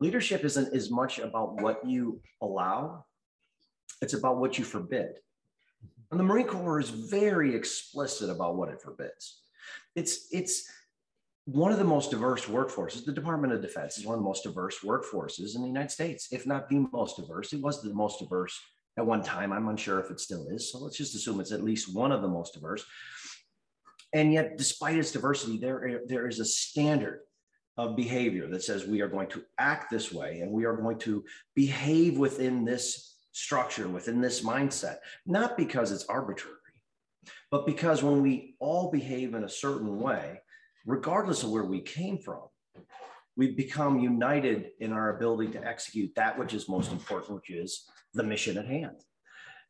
leadership 0.00 0.44
isn't 0.44 0.74
as 0.74 0.90
much 0.90 1.18
about 1.18 1.60
what 1.60 1.86
you 1.86 2.20
allow, 2.40 3.04
it's 4.00 4.14
about 4.14 4.38
what 4.38 4.58
you 4.58 4.64
forbid. 4.64 5.18
And 6.10 6.18
the 6.18 6.24
Marine 6.24 6.46
Corps 6.46 6.80
is 6.80 6.90
very 6.90 7.54
explicit 7.54 8.30
about 8.30 8.56
what 8.56 8.70
it 8.70 8.80
forbids. 8.80 9.42
It's, 9.94 10.28
it's 10.32 10.70
one 11.44 11.72
of 11.72 11.78
the 11.78 11.84
most 11.84 12.10
diverse 12.10 12.46
workforces. 12.46 13.04
The 13.04 13.12
Department 13.12 13.52
of 13.52 13.60
Defense 13.60 13.98
is 13.98 14.06
one 14.06 14.14
of 14.14 14.20
the 14.20 14.28
most 14.28 14.42
diverse 14.42 14.78
workforces 14.80 15.54
in 15.54 15.62
the 15.62 15.68
United 15.68 15.90
States, 15.90 16.28
if 16.30 16.46
not 16.46 16.68
the 16.68 16.86
most 16.92 17.16
diverse. 17.16 17.52
It 17.52 17.60
was 17.60 17.82
the 17.82 17.92
most 17.92 18.20
diverse 18.20 18.58
at 18.98 19.06
one 19.06 19.22
time. 19.22 19.52
I'm 19.52 19.68
unsure 19.68 20.00
if 20.00 20.10
it 20.10 20.20
still 20.20 20.46
is. 20.48 20.70
So 20.70 20.78
let's 20.78 20.96
just 20.96 21.14
assume 21.14 21.40
it's 21.40 21.52
at 21.52 21.64
least 21.64 21.94
one 21.94 22.12
of 22.12 22.22
the 22.22 22.28
most 22.28 22.54
diverse. 22.54 22.84
And 24.12 24.32
yet, 24.32 24.56
despite 24.56 24.96
its 24.96 25.12
diversity, 25.12 25.58
there, 25.58 26.00
there 26.06 26.28
is 26.28 26.40
a 26.40 26.44
standard 26.44 27.20
of 27.76 27.94
behavior 27.94 28.48
that 28.48 28.64
says 28.64 28.86
we 28.86 29.02
are 29.02 29.08
going 29.08 29.28
to 29.28 29.44
act 29.58 29.90
this 29.90 30.12
way 30.12 30.40
and 30.40 30.50
we 30.50 30.64
are 30.64 30.76
going 30.76 30.98
to 30.98 31.24
behave 31.54 32.18
within 32.18 32.64
this 32.64 33.08
structure 33.38 33.86
within 33.86 34.20
this 34.20 34.42
mindset, 34.42 34.96
not 35.24 35.56
because 35.56 35.92
it's 35.92 36.06
arbitrary, 36.06 36.56
but 37.50 37.66
because 37.66 38.02
when 38.02 38.20
we 38.20 38.56
all 38.58 38.90
behave 38.90 39.34
in 39.34 39.44
a 39.44 39.48
certain 39.48 40.00
way, 40.00 40.40
regardless 40.86 41.44
of 41.44 41.50
where 41.50 41.64
we 41.64 41.80
came 41.80 42.18
from, 42.18 42.42
we 43.36 43.52
become 43.52 44.00
united 44.00 44.70
in 44.80 44.92
our 44.92 45.16
ability 45.16 45.52
to 45.52 45.64
execute 45.64 46.12
that 46.16 46.36
which 46.36 46.52
is 46.52 46.68
most 46.68 46.90
important, 46.90 47.36
which 47.36 47.50
is 47.50 47.84
the 48.14 48.24
mission 48.24 48.58
at 48.58 48.66
hand. 48.66 48.96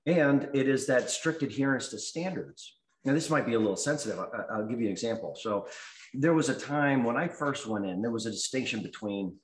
And 0.07 0.49
it 0.55 0.67
is 0.67 0.87
that 0.87 1.11
strict 1.11 1.43
adherence 1.43 1.89
to 1.89 1.99
standards. 1.99 2.78
Now, 3.05 3.15
this 3.15 3.31
might 3.31 3.47
be 3.47 3.55
a 3.55 3.59
little 3.59 3.77
sensitive. 3.77 4.19
I'll 4.51 4.67
give 4.67 4.81
you 4.81 4.87
an 4.87 4.93
example. 4.93 5.37
So, 5.41 5.67
there 6.15 6.35
was 6.35 6.49
a 6.49 6.55
time 6.55 7.05
when 7.05 7.17
I 7.17 7.29
first 7.29 7.67
went 7.67 7.87
in, 7.87 8.03
there 8.03 8.11
was 8.11 8.27
a 8.27 8.31
distinction 8.31 8.83
between, 8.83 9.35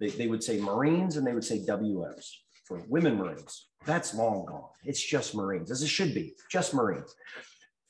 they, 0.00 0.08
they 0.08 0.28
would 0.28 0.42
say 0.42 0.60
Marines 0.60 1.16
and 1.16 1.26
they 1.26 1.34
would 1.34 1.44
say 1.44 1.64
WMs 1.66 2.26
for 2.66 2.82
women 2.88 3.16
Marines. 3.16 3.68
That's 3.84 4.14
long 4.14 4.44
gone. 4.46 4.68
It's 4.84 5.02
just 5.02 5.34
Marines, 5.34 5.70
as 5.70 5.82
it 5.82 5.88
should 5.88 6.14
be, 6.14 6.34
just 6.50 6.74
Marines. 6.74 7.14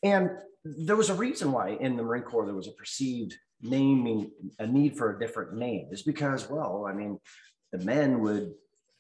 And 0.02 0.30
there 0.64 0.96
was 0.96 1.10
a 1.10 1.14
reason 1.14 1.52
why 1.52 1.70
in 1.80 1.96
the 1.96 2.02
Marine 2.02 2.22
Corps 2.22 2.46
there 2.46 2.54
was 2.54 2.68
a 2.68 2.72
perceived 2.72 3.34
naming, 3.60 4.30
a 4.58 4.66
need 4.66 4.96
for 4.96 5.14
a 5.14 5.18
different 5.18 5.54
name, 5.54 5.88
is 5.90 6.02
because, 6.02 6.48
well, 6.48 6.86
I 6.88 6.92
mean, 6.92 7.18
the 7.72 7.78
men 7.78 8.20
would 8.20 8.52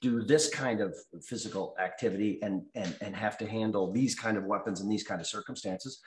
do 0.02 0.20
this 0.20 0.50
kind 0.50 0.80
of 0.80 0.94
physical 1.22 1.74
activity 1.80 2.40
and 2.42 2.62
and 2.74 2.94
and 3.00 3.16
have 3.16 3.38
to 3.38 3.46
handle 3.46 3.90
these 3.90 4.14
kind 4.14 4.36
of 4.36 4.44
weapons 4.44 4.80
in 4.80 4.88
these 4.88 5.04
kind 5.04 5.20
of 5.20 5.26
circumstances. 5.26 6.00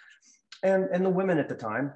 And 0.62 0.84
and 0.94 1.04
the 1.04 1.10
women 1.10 1.40
at 1.40 1.50
the 1.50 1.56
time 1.56 1.94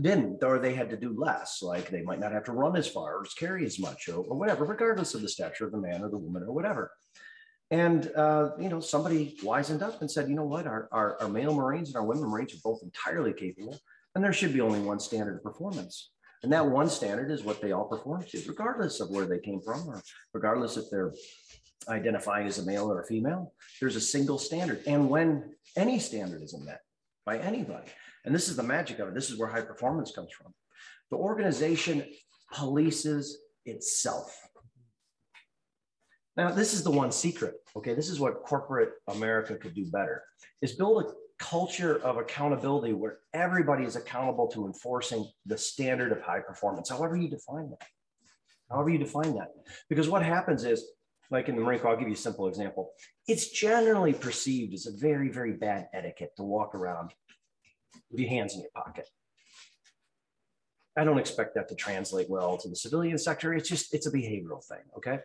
didn't 0.00 0.42
or 0.44 0.58
they 0.58 0.74
had 0.74 0.88
to 0.90 0.96
do 0.96 1.14
less 1.18 1.60
like 1.60 1.90
they 1.90 2.02
might 2.02 2.20
not 2.20 2.30
have 2.30 2.44
to 2.44 2.52
run 2.52 2.76
as 2.76 2.86
far 2.86 3.16
or 3.16 3.24
carry 3.36 3.66
as 3.66 3.80
much 3.80 4.08
or, 4.08 4.18
or 4.18 4.38
whatever 4.38 4.64
regardless 4.64 5.14
of 5.14 5.22
the 5.22 5.28
stature 5.28 5.64
of 5.66 5.72
the 5.72 5.78
man 5.78 6.02
or 6.02 6.08
the 6.08 6.16
woman 6.16 6.42
or 6.44 6.52
whatever. 6.52 6.92
And 7.70 8.10
uh, 8.16 8.50
you 8.58 8.68
know 8.68 8.80
somebody 8.80 9.36
wisened 9.42 9.82
up 9.82 10.00
and 10.00 10.10
said 10.10 10.28
you 10.28 10.36
know 10.36 10.46
what? 10.46 10.66
Our, 10.66 10.88
our, 10.92 11.20
our 11.20 11.28
male 11.28 11.54
marines 11.54 11.88
and 11.88 11.96
our 11.96 12.04
women 12.04 12.30
marines 12.30 12.54
are 12.54 12.62
both 12.62 12.80
entirely 12.82 13.32
capable 13.32 13.78
and 14.14 14.24
there 14.24 14.32
should 14.32 14.52
be 14.52 14.60
only 14.60 14.80
one 14.80 15.00
standard 15.00 15.36
of 15.36 15.42
performance 15.42 16.10
and 16.42 16.52
that 16.52 16.66
one 16.66 16.88
standard 16.88 17.30
is 17.30 17.42
what 17.42 17.60
they 17.60 17.72
all 17.72 17.88
perform 17.88 18.24
to 18.24 18.42
regardless 18.46 19.00
of 19.00 19.10
where 19.10 19.26
they 19.26 19.38
came 19.38 19.60
from 19.60 19.88
or 19.88 20.02
regardless 20.32 20.76
if 20.76 20.84
they're 20.90 21.12
identifying 21.88 22.46
as 22.46 22.58
a 22.58 22.66
male 22.66 22.90
or 22.90 23.02
a 23.02 23.06
female 23.06 23.52
there's 23.80 23.96
a 23.96 24.00
single 24.00 24.38
standard 24.38 24.82
and 24.86 25.08
when 25.08 25.54
any 25.76 25.98
standard 25.98 26.42
isn't 26.42 26.64
met 26.64 26.80
by 27.24 27.38
anybody 27.38 27.90
and 28.28 28.34
this 28.34 28.50
is 28.50 28.56
the 28.56 28.62
magic 28.62 28.98
of 28.98 29.08
it. 29.08 29.14
This 29.14 29.30
is 29.30 29.38
where 29.38 29.48
high 29.48 29.62
performance 29.62 30.12
comes 30.12 30.30
from. 30.32 30.52
The 31.10 31.16
organization 31.16 32.04
polices 32.52 33.30
itself. 33.64 34.38
Now, 36.36 36.50
this 36.50 36.74
is 36.74 36.82
the 36.82 36.90
one 36.90 37.10
secret. 37.10 37.54
Okay, 37.74 37.94
this 37.94 38.10
is 38.10 38.20
what 38.20 38.42
corporate 38.42 38.90
America 39.08 39.56
could 39.56 39.74
do 39.74 39.90
better: 39.90 40.22
is 40.60 40.74
build 40.74 41.04
a 41.04 41.08
culture 41.38 41.98
of 42.02 42.16
accountability 42.16 42.92
where 42.92 43.18
everybody 43.32 43.84
is 43.84 43.96
accountable 43.96 44.48
to 44.48 44.66
enforcing 44.66 45.26
the 45.46 45.56
standard 45.56 46.12
of 46.12 46.20
high 46.20 46.40
performance, 46.40 46.88
however 46.88 47.16
you 47.16 47.28
define 47.28 47.70
that. 47.70 47.86
However 48.70 48.90
you 48.90 48.98
define 48.98 49.34
that, 49.36 49.48
because 49.88 50.08
what 50.08 50.22
happens 50.22 50.64
is, 50.64 50.84
like 51.30 51.48
in 51.48 51.56
the 51.56 51.62
Marine 51.62 51.78
Corps, 51.78 51.92
I'll 51.92 51.96
give 51.98 52.08
you 52.08 52.14
a 52.14 52.16
simple 52.16 52.48
example. 52.48 52.90
It's 53.26 53.50
generally 53.50 54.12
perceived 54.12 54.74
as 54.74 54.86
a 54.86 54.92
very, 54.92 55.30
very 55.30 55.52
bad 55.52 55.88
etiquette 55.94 56.32
to 56.36 56.42
walk 56.42 56.74
around 56.74 57.12
with 58.10 58.20
your 58.20 58.28
hands 58.28 58.54
in 58.54 58.60
your 58.60 58.70
pocket. 58.74 59.06
I 60.96 61.04
don't 61.04 61.18
expect 61.18 61.54
that 61.54 61.68
to 61.68 61.74
translate 61.76 62.28
well 62.28 62.58
to 62.58 62.68
the 62.68 62.76
civilian 62.76 63.18
sector. 63.18 63.54
It's 63.54 63.68
just, 63.68 63.94
it's 63.94 64.06
a 64.06 64.10
behavioral 64.10 64.64
thing. 64.64 64.82
Okay. 64.96 65.20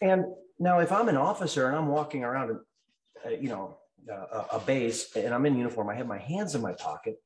And 0.00 0.24
now 0.58 0.78
if 0.78 0.90
I'm 0.90 1.08
an 1.08 1.16
officer 1.16 1.68
and 1.68 1.76
I'm 1.76 1.88
walking 1.88 2.24
around, 2.24 2.58
uh, 3.26 3.30
you 3.30 3.48
know, 3.48 3.78
uh, 4.10 4.44
a 4.52 4.60
base 4.60 5.14
and 5.16 5.34
I'm 5.34 5.46
in 5.46 5.56
uniform, 5.56 5.88
I 5.88 5.94
have 5.94 6.06
my 6.06 6.18
hands 6.18 6.54
in 6.54 6.62
my 6.62 6.72
pocket. 6.72 7.16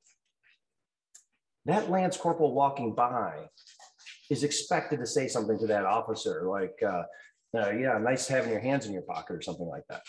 That 1.65 1.91
Lance 1.91 2.17
Corporal 2.17 2.53
walking 2.55 2.95
by 2.95 3.47
is 4.31 4.43
expected 4.43 4.99
to 4.99 5.07
say 5.07 5.29
something 5.29 5.59
to 5.59 5.67
that 5.69 5.85
officer 5.85 6.45
like, 6.49 6.75
uh, 6.83 7.03
uh, 7.57 7.71
yeah, 7.71 7.99
nice 7.99 8.27
having 8.27 8.51
your 8.51 8.61
hands 8.61 8.87
in 8.87 8.93
your 8.93 9.03
pocket 9.03 9.37
or 9.37 9.43
something 9.43 9.67
like 9.67 9.85
that. 9.89 10.03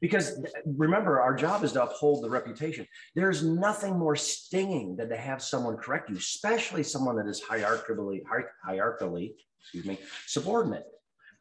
Because 0.00 0.44
remember, 0.66 1.20
our 1.20 1.34
job 1.34 1.64
is 1.64 1.72
to 1.72 1.82
uphold 1.82 2.22
the 2.22 2.28
reputation. 2.28 2.86
There's 3.14 3.42
nothing 3.42 3.98
more 3.98 4.16
stinging 4.16 4.96
than 4.96 5.08
to 5.08 5.16
have 5.16 5.42
someone 5.42 5.76
correct 5.76 6.10
you, 6.10 6.16
especially 6.16 6.82
someone 6.82 7.16
that 7.16 7.26
is 7.26 7.42
hierarchically, 7.42 8.20
hierarchically, 8.66 9.32
excuse 9.60 9.86
me, 9.86 9.98
subordinate. 10.26 10.84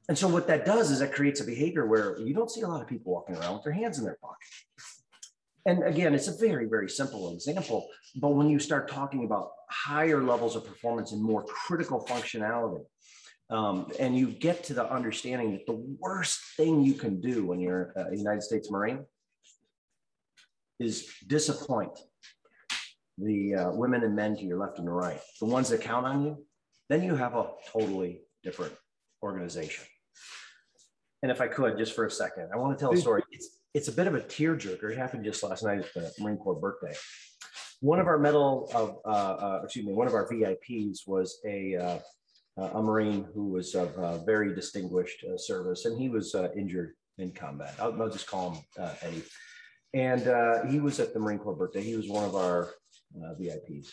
And 0.10 0.18
so 0.18 0.28
what 0.28 0.48
that 0.48 0.66
does 0.66 0.90
is 0.90 1.02
it 1.02 1.14
creates 1.14 1.42
a 1.42 1.44
behavior 1.44 1.86
where 1.86 2.18
you 2.20 2.34
don't 2.34 2.50
see 2.50 2.62
a 2.62 2.68
lot 2.68 2.82
of 2.82 2.88
people 2.88 3.12
walking 3.12 3.36
around 3.36 3.56
with 3.56 3.64
their 3.64 3.74
hands 3.74 3.98
in 4.00 4.06
their 4.06 4.18
pocket. 4.22 4.48
And 5.66 5.84
again, 5.84 6.16
it's 6.16 6.30
a 6.30 6.38
very, 6.38 6.66
very 6.66 6.90
simple 6.90 7.34
example. 7.34 7.90
But 8.16 8.30
when 8.30 8.50
you 8.50 8.58
start 8.58 8.90
talking 8.90 9.26
about 9.26 9.52
higher 9.70 10.24
levels 10.24 10.56
of 10.56 10.66
performance 10.66 11.12
and 11.12 11.22
more 11.22 11.44
critical 11.44 12.06
functionality, 12.06 12.86
um, 13.50 13.92
and 14.00 14.18
you 14.18 14.32
get 14.32 14.64
to 14.66 14.74
the 14.74 14.90
understanding 14.90 15.52
that 15.52 15.66
the 15.66 15.74
worst 16.00 16.40
thing 16.56 16.84
you 16.84 16.94
can 16.94 17.20
do 17.20 17.46
when 17.46 17.60
you're 17.60 17.94
a 17.96 18.16
United 18.16 18.44
States 18.44 18.72
Marine 18.72 19.06
is 20.80 21.12
disappoint 21.28 21.98
the 23.18 23.56
uh, 23.56 23.72
women 23.72 24.04
and 24.04 24.16
men 24.16 24.36
to 24.38 24.44
your 24.44 24.60
left 24.60 24.80
and 24.80 24.94
right, 24.94 25.20
the 25.40 25.46
ones 25.46 25.70
that 25.70 25.82
count 25.82 26.06
on 26.06 26.24
you, 26.24 26.46
then 26.88 27.04
you 27.04 27.16
have 27.16 27.36
a 27.36 27.50
totally 27.72 28.22
different 28.44 28.74
organization. 29.24 29.86
And 31.24 31.32
if 31.32 31.42
I 31.42 31.48
could, 31.48 31.78
just 31.78 31.94
for 31.94 32.06
a 32.06 32.12
second, 32.12 32.50
I 32.54 32.58
want 32.58 32.78
to 32.78 32.82
tell 32.82 32.94
a 32.94 32.98
story. 32.98 33.24
It's, 33.32 33.58
it's 33.74 33.88
a 33.88 33.92
bit 33.92 34.08
of 34.08 34.16
a 34.16 34.22
tearjerker. 34.22 34.92
It 34.92 34.98
happened 34.98 35.26
just 35.26 35.42
last 35.44 35.64
night 35.64 35.80
at 35.80 35.94
the 35.94 36.12
Marine 36.20 36.38
Corps 36.38 36.60
birthday. 36.60 36.96
One 37.80 38.00
of 38.00 38.08
our 38.08 38.18
medal 38.20 38.70
of, 38.74 38.98
uh, 39.06 39.10
uh, 39.10 39.62
excuse 39.64 39.86
me, 39.86 39.94
one 39.94 40.08
of 40.08 40.14
our 40.14 40.28
VIPs 40.28 41.08
was 41.08 41.40
a 41.46 41.76
uh, 41.76 42.00
uh, 42.60 42.72
a 42.74 42.82
Marine 42.82 43.26
who 43.36 43.50
was 43.50 43.76
of 43.76 43.96
uh, 43.98 44.18
very 44.24 44.54
distinguished 44.56 45.24
uh, 45.24 45.38
service, 45.38 45.86
and 45.86 46.00
he 46.00 46.10
was 46.10 46.36
injured 46.56 46.96
in 47.20 47.32
combat. 47.32 47.76
I'll, 47.80 48.02
I'll, 48.02 48.10
just 48.10 48.26
call 48.26 48.52
him 48.52 48.64
Eddie. 49.04 49.24
And 49.94 50.72
he 50.72 50.80
was 50.80 51.00
at 51.00 51.14
the 51.14 51.20
Marine 51.20 51.38
Corps 51.38 51.56
birthday. 51.56 51.84
He 51.84 51.96
was 51.96 52.10
one 52.10 52.24
of 52.24 52.36
our 52.36 52.72
VIPs. 53.40 53.90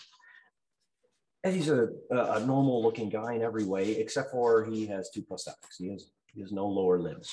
Eddie's 1.45 1.69
a, 1.69 1.89
a 2.11 2.41
normal 2.41 2.83
looking 2.83 3.11
guy 3.11 3.35
in 3.35 3.43
every 3.43 3.65
way, 3.65 3.97
except 3.97 4.31
for 4.31 4.65
he 4.65 4.87
has 4.87 5.11
two 5.11 5.23
prosthetics. 5.23 5.77
He 5.79 5.91
has, 5.91 6.11
he 6.35 6.41
has 6.41 6.53
no 6.53 6.67
lower 6.67 6.99
limbs 6.99 7.33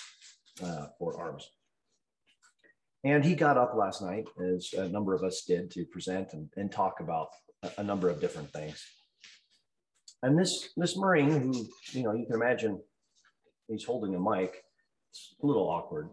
uh, 0.64 0.88
or 1.00 1.20
arms. 1.20 1.48
And 3.04 3.26
he 3.26 3.34
got 3.34 3.58
up 3.58 3.74
last 3.76 4.02
night, 4.02 4.28
as 4.54 4.74
a 4.78 4.88
number 4.88 5.16
of 5.16 5.24
us 5.24 5.44
did, 5.48 5.72
to 5.72 5.86
present 5.86 6.34
and, 6.34 6.50
and 6.56 6.72
talk 6.72 7.00
about 7.00 7.30
a, 7.64 7.72
a 7.80 7.84
number 7.84 8.10
of 8.10 8.22
different 8.22 8.52
things. 8.52 8.84
And 10.24 10.38
this 10.38 10.70
this 10.78 10.96
Marine, 10.96 11.32
who 11.32 11.68
you 11.94 12.04
know 12.04 12.14
you 12.14 12.26
can 12.26 12.36
imagine, 12.36 12.80
he's 13.68 13.86
holding 13.86 14.14
a 14.14 14.20
mic. 14.20 14.64
It's 15.10 15.36
a 15.42 15.46
little 15.46 15.68
awkward 15.68 16.10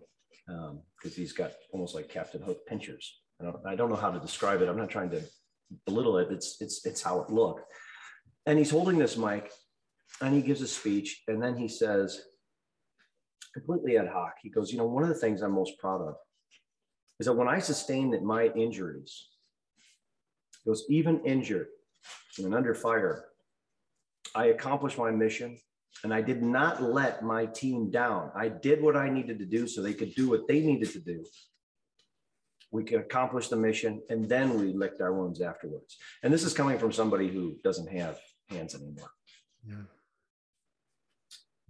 because 0.46 0.70
um, 0.70 1.14
he's 1.14 1.32
got 1.32 1.52
almost 1.72 1.94
like 1.94 2.08
Captain 2.08 2.40
Hook 2.40 2.66
pinchers. 2.66 3.20
I 3.40 3.44
don't 3.44 3.66
I 3.66 3.76
don't 3.76 3.90
know 3.90 3.96
how 3.96 4.10
to 4.10 4.18
describe 4.18 4.62
it. 4.62 4.68
I'm 4.68 4.78
not 4.78 4.88
trying 4.88 5.10
to 5.10 5.22
belittle 5.84 6.16
it. 6.18 6.28
It's 6.30 6.56
it's 6.60 6.86
it's 6.86 7.02
how 7.02 7.20
it 7.20 7.30
looked. 7.30 7.70
And 8.46 8.58
he's 8.58 8.70
holding 8.70 8.96
this 8.96 9.18
mic, 9.18 9.52
and 10.22 10.34
he 10.34 10.40
gives 10.40 10.62
a 10.62 10.68
speech, 10.68 11.22
and 11.28 11.42
then 11.42 11.54
he 11.54 11.68
says, 11.68 12.22
completely 13.54 13.96
ad 13.98 14.08
hoc. 14.08 14.34
He 14.42 14.50
goes, 14.50 14.72
you 14.72 14.78
know, 14.78 14.86
one 14.86 15.02
of 15.02 15.08
the 15.08 15.14
things 15.14 15.42
I'm 15.42 15.52
most 15.52 15.78
proud 15.78 16.00
of 16.00 16.14
is 17.20 17.26
that 17.26 17.32
when 17.34 17.48
I 17.48 17.58
sustained 17.58 18.12
that 18.12 18.22
my 18.22 18.46
injuries, 18.48 19.28
was 20.68 20.84
even 20.88 21.24
injured 21.24 21.68
and 22.38 22.54
under 22.54 22.74
fire, 22.74 23.24
I 24.34 24.46
accomplished 24.46 24.98
my 24.98 25.10
mission 25.10 25.58
and 26.04 26.12
I 26.14 26.20
did 26.20 26.42
not 26.42 26.82
let 26.82 27.24
my 27.24 27.46
team 27.46 27.90
down. 27.90 28.30
I 28.36 28.48
did 28.48 28.82
what 28.82 28.96
I 28.96 29.08
needed 29.08 29.38
to 29.40 29.46
do 29.46 29.66
so 29.66 29.82
they 29.82 29.94
could 29.94 30.14
do 30.14 30.28
what 30.28 30.46
they 30.46 30.60
needed 30.60 30.90
to 30.92 31.00
do. 31.00 31.24
We 32.70 32.84
could 32.84 33.00
accomplish 33.00 33.48
the 33.48 33.56
mission 33.56 34.02
and 34.10 34.28
then 34.28 34.60
we 34.60 34.74
licked 34.74 35.00
our 35.00 35.12
wounds 35.12 35.40
afterwards. 35.40 35.96
And 36.22 36.32
this 36.32 36.44
is 36.44 36.52
coming 36.52 36.78
from 36.78 36.92
somebody 36.92 37.28
who 37.28 37.56
doesn't 37.64 37.88
have 37.88 38.18
hands 38.50 38.74
anymore. 38.74 39.10
Yeah. 39.66 39.76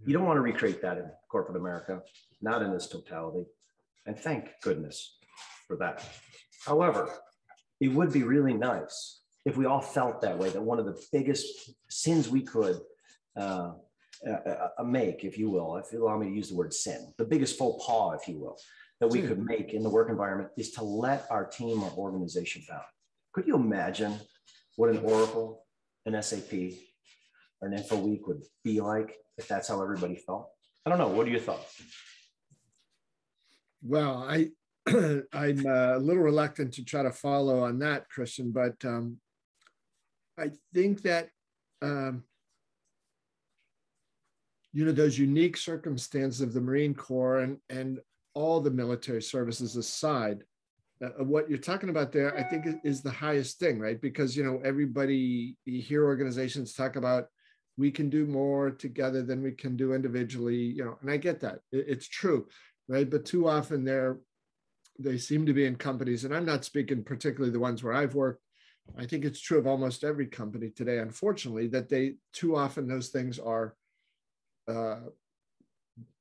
You 0.05 0.13
don't 0.13 0.25
want 0.25 0.37
to 0.37 0.41
recreate 0.41 0.81
that 0.81 0.97
in 0.97 1.09
corporate 1.29 1.57
America, 1.57 2.01
not 2.41 2.61
in 2.61 2.71
this 2.71 2.87
totality. 2.87 3.45
And 4.05 4.17
thank 4.17 4.49
goodness 4.63 5.17
for 5.67 5.75
that. 5.77 6.03
However, 6.65 7.09
it 7.79 7.89
would 7.89 8.11
be 8.11 8.23
really 8.23 8.53
nice 8.53 9.19
if 9.45 9.57
we 9.57 9.65
all 9.65 9.81
felt 9.81 10.21
that 10.21 10.37
way, 10.37 10.49
that 10.49 10.61
one 10.61 10.79
of 10.79 10.85
the 10.85 11.01
biggest 11.11 11.71
sins 11.89 12.29
we 12.29 12.41
could 12.41 12.79
uh, 13.37 13.71
uh, 14.27 14.67
uh, 14.77 14.83
make, 14.83 15.23
if 15.23 15.37
you 15.37 15.49
will, 15.49 15.77
if 15.77 15.85
you 15.91 16.03
allow 16.03 16.17
me 16.17 16.27
to 16.27 16.35
use 16.35 16.49
the 16.49 16.55
word 16.55 16.73
sin, 16.73 17.13
the 17.17 17.25
biggest 17.25 17.57
faux 17.57 17.85
pas, 17.85 18.19
if 18.21 18.27
you 18.27 18.37
will, 18.37 18.57
that 18.99 19.07
we 19.07 19.21
could 19.21 19.43
make 19.43 19.73
in 19.73 19.81
the 19.81 19.89
work 19.89 20.09
environment 20.09 20.49
is 20.57 20.71
to 20.71 20.83
let 20.83 21.25
our 21.29 21.45
team 21.45 21.81
or 21.81 21.91
organization 21.91 22.61
down. 22.67 22.81
Could 23.33 23.47
you 23.47 23.55
imagine 23.55 24.19
what 24.75 24.89
an 24.89 24.97
Oracle, 24.97 25.65
an 26.05 26.21
SAP, 26.21 26.53
or 27.61 27.69
an 27.69 27.77
InfoWeek 27.77 28.27
would 28.27 28.43
be 28.63 28.81
like 28.81 29.15
if 29.39 29.47
that's 29.47 29.69
how 29.69 29.81
everybody 29.81 30.15
felt? 30.15 30.49
I 30.85 30.89
don't 30.89 30.99
know. 30.99 31.07
What 31.07 31.25
are 31.25 31.31
your 31.31 31.39
thoughts? 31.39 31.81
Well, 33.81 34.25
I 34.27 34.49
I'm 34.87 35.65
uh, 35.65 35.97
a 35.97 35.99
little 35.99 36.21
reluctant 36.21 36.73
to 36.73 36.83
try 36.83 37.03
to 37.03 37.11
follow 37.11 37.63
on 37.63 37.79
that, 37.79 38.09
Christian, 38.09 38.51
but 38.51 38.75
um, 38.83 39.17
I 40.37 40.51
think 40.73 41.01
that 41.03 41.29
um, 41.81 42.23
you 44.73 44.85
know 44.85 44.91
those 44.91 45.17
unique 45.17 45.57
circumstances 45.57 46.41
of 46.41 46.53
the 46.53 46.61
Marine 46.61 46.93
Corps 46.93 47.39
and 47.39 47.57
and 47.69 47.99
all 48.33 48.59
the 48.59 48.71
military 48.71 49.21
services 49.21 49.75
aside, 49.75 50.43
uh, 51.03 51.23
what 51.23 51.49
you're 51.49 51.57
talking 51.57 51.89
about 51.89 52.11
there, 52.11 52.37
I 52.37 52.43
think 52.43 52.65
is, 52.67 52.75
is 52.83 53.01
the 53.01 53.09
highest 53.09 53.59
thing, 53.59 53.79
right? 53.79 53.99
Because 53.99 54.35
you 54.35 54.43
know 54.43 54.59
everybody, 54.65 55.55
you 55.65 55.81
hear 55.81 56.03
organizations 56.05 56.73
talk 56.73 56.97
about 56.97 57.27
we 57.79 57.89
can 57.91 58.09
do 58.09 58.25
more 58.25 58.71
together 58.71 59.21
than 59.23 59.41
we 59.41 59.53
can 59.53 59.77
do 59.77 59.93
individually, 59.93 60.57
you 60.77 60.83
know, 60.83 60.97
and 61.01 61.09
I 61.09 61.17
get 61.17 61.39
that 61.41 61.59
it's 61.71 62.07
true, 62.07 62.47
right? 62.87 63.09
But 63.09 63.25
too 63.25 63.47
often 63.47 63.83
they're 63.83 64.17
they 65.01 65.17
seem 65.17 65.45
to 65.45 65.53
be 65.53 65.65
in 65.65 65.77
companies, 65.77 66.25
and 66.25 66.35
I'm 66.35 66.45
not 66.45 66.65
speaking 66.65 67.03
particularly 67.03 67.53
the 67.53 67.59
ones 67.67 67.83
where 67.83 67.93
I've 67.93 68.15
worked 68.15 68.43
I 68.97 69.05
think 69.05 69.23
it's 69.23 69.39
true 69.39 69.59
of 69.59 69.67
almost 69.67 70.03
every 70.03 70.25
company 70.25 70.69
today, 70.69 70.97
unfortunately, 70.99 71.67
that 71.67 71.89
they 71.89 72.15
too 72.33 72.55
often 72.55 72.87
those 72.87 73.09
things 73.09 73.39
are 73.39 73.75
uh, 74.67 74.99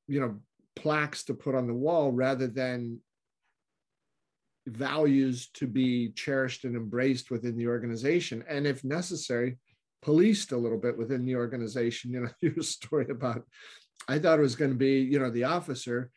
you 0.06 0.20
know, 0.20 0.36
plaques 0.74 1.24
to 1.24 1.34
put 1.34 1.54
on 1.54 1.66
the 1.66 1.74
wall 1.74 2.10
rather 2.10 2.46
than 2.46 3.00
values 4.66 5.48
to 5.54 5.66
be 5.66 6.10
cherished 6.10 6.64
and 6.64 6.76
embraced 6.76 7.30
within 7.30 7.56
the 7.56 7.66
organization. 7.66 8.44
And 8.48 8.66
if 8.66 8.84
necessary, 8.84 9.58
policed 10.02 10.52
a 10.52 10.56
little 10.56 10.78
bit 10.78 10.96
within 10.96 11.24
the 11.24 11.36
organization. 11.36 12.12
You 12.12 12.20
know, 12.20 12.28
your 12.40 12.62
story 12.62 13.06
about, 13.10 13.42
I 14.08 14.18
thought 14.18 14.38
it 14.38 14.42
was 14.42 14.56
going 14.56 14.70
to 14.70 14.76
be, 14.76 15.00
you 15.00 15.18
know, 15.18 15.30
the 15.30 15.44
officer 15.44 16.10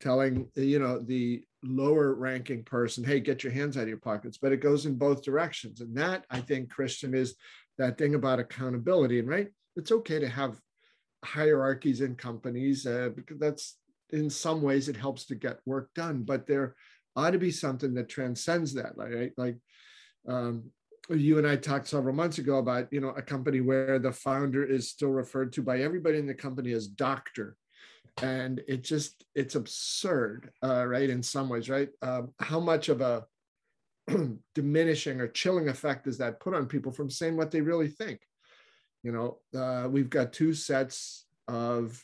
telling, 0.00 0.48
you 0.54 0.78
know, 0.78 1.00
the 1.00 1.42
lower 1.62 2.14
ranking 2.14 2.62
person, 2.62 3.02
hey, 3.02 3.20
get 3.20 3.42
your 3.42 3.52
hands 3.52 3.76
out 3.76 3.82
of 3.84 3.88
your 3.88 3.98
pockets. 3.98 4.38
But 4.38 4.52
it 4.52 4.60
goes 4.60 4.86
in 4.86 4.96
both 4.96 5.24
directions. 5.24 5.80
And 5.80 5.96
that, 5.96 6.24
I 6.30 6.40
think, 6.40 6.70
Christian, 6.70 7.14
is 7.14 7.34
that 7.78 7.98
thing 7.98 8.14
about 8.14 8.38
accountability. 8.38 9.18
And 9.18 9.28
right, 9.28 9.48
it's 9.76 9.92
okay 9.92 10.18
to 10.20 10.28
have 10.28 10.60
hierarchies 11.24 12.00
in 12.00 12.14
companies 12.14 12.86
uh, 12.86 13.10
because 13.14 13.38
that's 13.38 13.76
in 14.10 14.30
some 14.30 14.62
ways 14.62 14.88
it 14.88 14.96
helps 14.96 15.26
to 15.26 15.34
get 15.34 15.58
work 15.66 15.90
done 15.94 16.22
but 16.22 16.46
there 16.46 16.74
ought 17.16 17.30
to 17.30 17.38
be 17.38 17.50
something 17.50 17.94
that 17.94 18.08
transcends 18.08 18.74
that 18.74 18.92
right 18.96 19.32
like 19.36 19.56
um, 20.28 20.64
you 21.10 21.38
and 21.38 21.46
i 21.46 21.56
talked 21.56 21.88
several 21.88 22.14
months 22.14 22.38
ago 22.38 22.58
about 22.58 22.92
you 22.92 23.00
know 23.00 23.10
a 23.10 23.22
company 23.22 23.60
where 23.60 23.98
the 23.98 24.12
founder 24.12 24.64
is 24.64 24.90
still 24.90 25.10
referred 25.10 25.52
to 25.52 25.62
by 25.62 25.80
everybody 25.80 26.18
in 26.18 26.26
the 26.26 26.34
company 26.34 26.72
as 26.72 26.86
doctor. 26.86 27.56
And 28.20 28.60
it 28.66 28.82
just 28.82 29.24
it's 29.34 29.54
absurd 29.54 30.50
uh, 30.62 30.84
right 30.86 31.08
in 31.08 31.22
some 31.22 31.48
ways 31.48 31.70
right? 31.70 31.88
Um, 32.02 32.32
how 32.40 32.58
much 32.60 32.88
of 32.88 33.00
a 33.00 33.24
diminishing 34.54 35.20
or 35.20 35.28
chilling 35.28 35.68
effect 35.68 36.04
does 36.04 36.18
that 36.18 36.40
put 36.40 36.54
on 36.54 36.66
people 36.66 36.90
from 36.90 37.10
saying 37.10 37.36
what 37.36 37.50
they 37.50 37.60
really 37.60 37.88
think? 37.88 38.20
You 39.02 39.12
know 39.12 39.38
uh, 39.58 39.88
we've 39.88 40.10
got 40.10 40.32
two 40.32 40.52
sets 40.52 41.26
of 41.46 42.02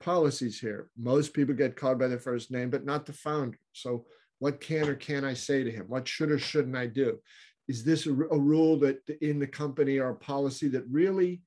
policies 0.00 0.60
here. 0.60 0.90
Most 0.98 1.32
people 1.32 1.54
get 1.54 1.76
called 1.76 1.98
by 1.98 2.08
their 2.08 2.18
first 2.18 2.50
name 2.50 2.70
but 2.70 2.84
not 2.84 3.06
the 3.06 3.14
founder. 3.14 3.58
So 3.72 4.04
what 4.40 4.60
can 4.60 4.88
or 4.88 4.94
can 4.94 5.24
i 5.24 5.32
say 5.32 5.64
to 5.64 5.70
him? 5.70 5.86
What 5.88 6.06
should 6.06 6.30
or 6.30 6.38
shouldn't 6.38 6.76
i 6.76 6.86
do 6.86 7.18
is 7.68 7.84
this 7.84 8.06
a, 8.06 8.10
a 8.10 8.38
rule 8.38 8.78
that 8.80 8.98
in 9.20 9.38
the 9.38 9.46
company 9.46 9.98
or 9.98 10.14
policy 10.14 10.68
that 10.68 10.84
really 10.90 11.40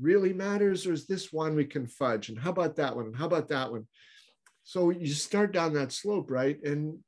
really 0.00 0.32
matters 0.32 0.86
or 0.86 0.92
is 0.92 1.06
this 1.06 1.32
one 1.32 1.54
we 1.54 1.64
can 1.64 1.86
fudge? 1.86 2.28
And 2.28 2.38
how 2.38 2.50
about 2.50 2.74
that 2.76 2.96
one? 2.96 3.06
And 3.06 3.16
how 3.16 3.26
about 3.26 3.48
that 3.48 3.70
one? 3.70 3.86
So 4.64 4.90
you 4.90 5.06
start 5.06 5.52
down 5.52 5.74
that 5.74 5.92
slope 5.92 6.30
right? 6.30 6.60
And 6.64 6.98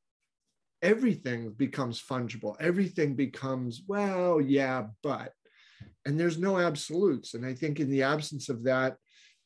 everything 0.83 1.51
becomes 1.51 2.01
fungible. 2.01 2.55
Everything 2.61 3.15
becomes 3.15 3.83
well 3.87 4.41
yeah 4.41 4.87
but. 5.03 5.33
And 6.05 6.19
there's 6.21 6.39
no 6.39 6.59
absolutes. 6.59 7.35
And 7.35 7.45
i 7.45 7.55
think 7.55 7.81
in 7.81 7.91
the 7.91 8.03
absence 8.03 8.49
of 8.49 8.63
that 8.65 8.97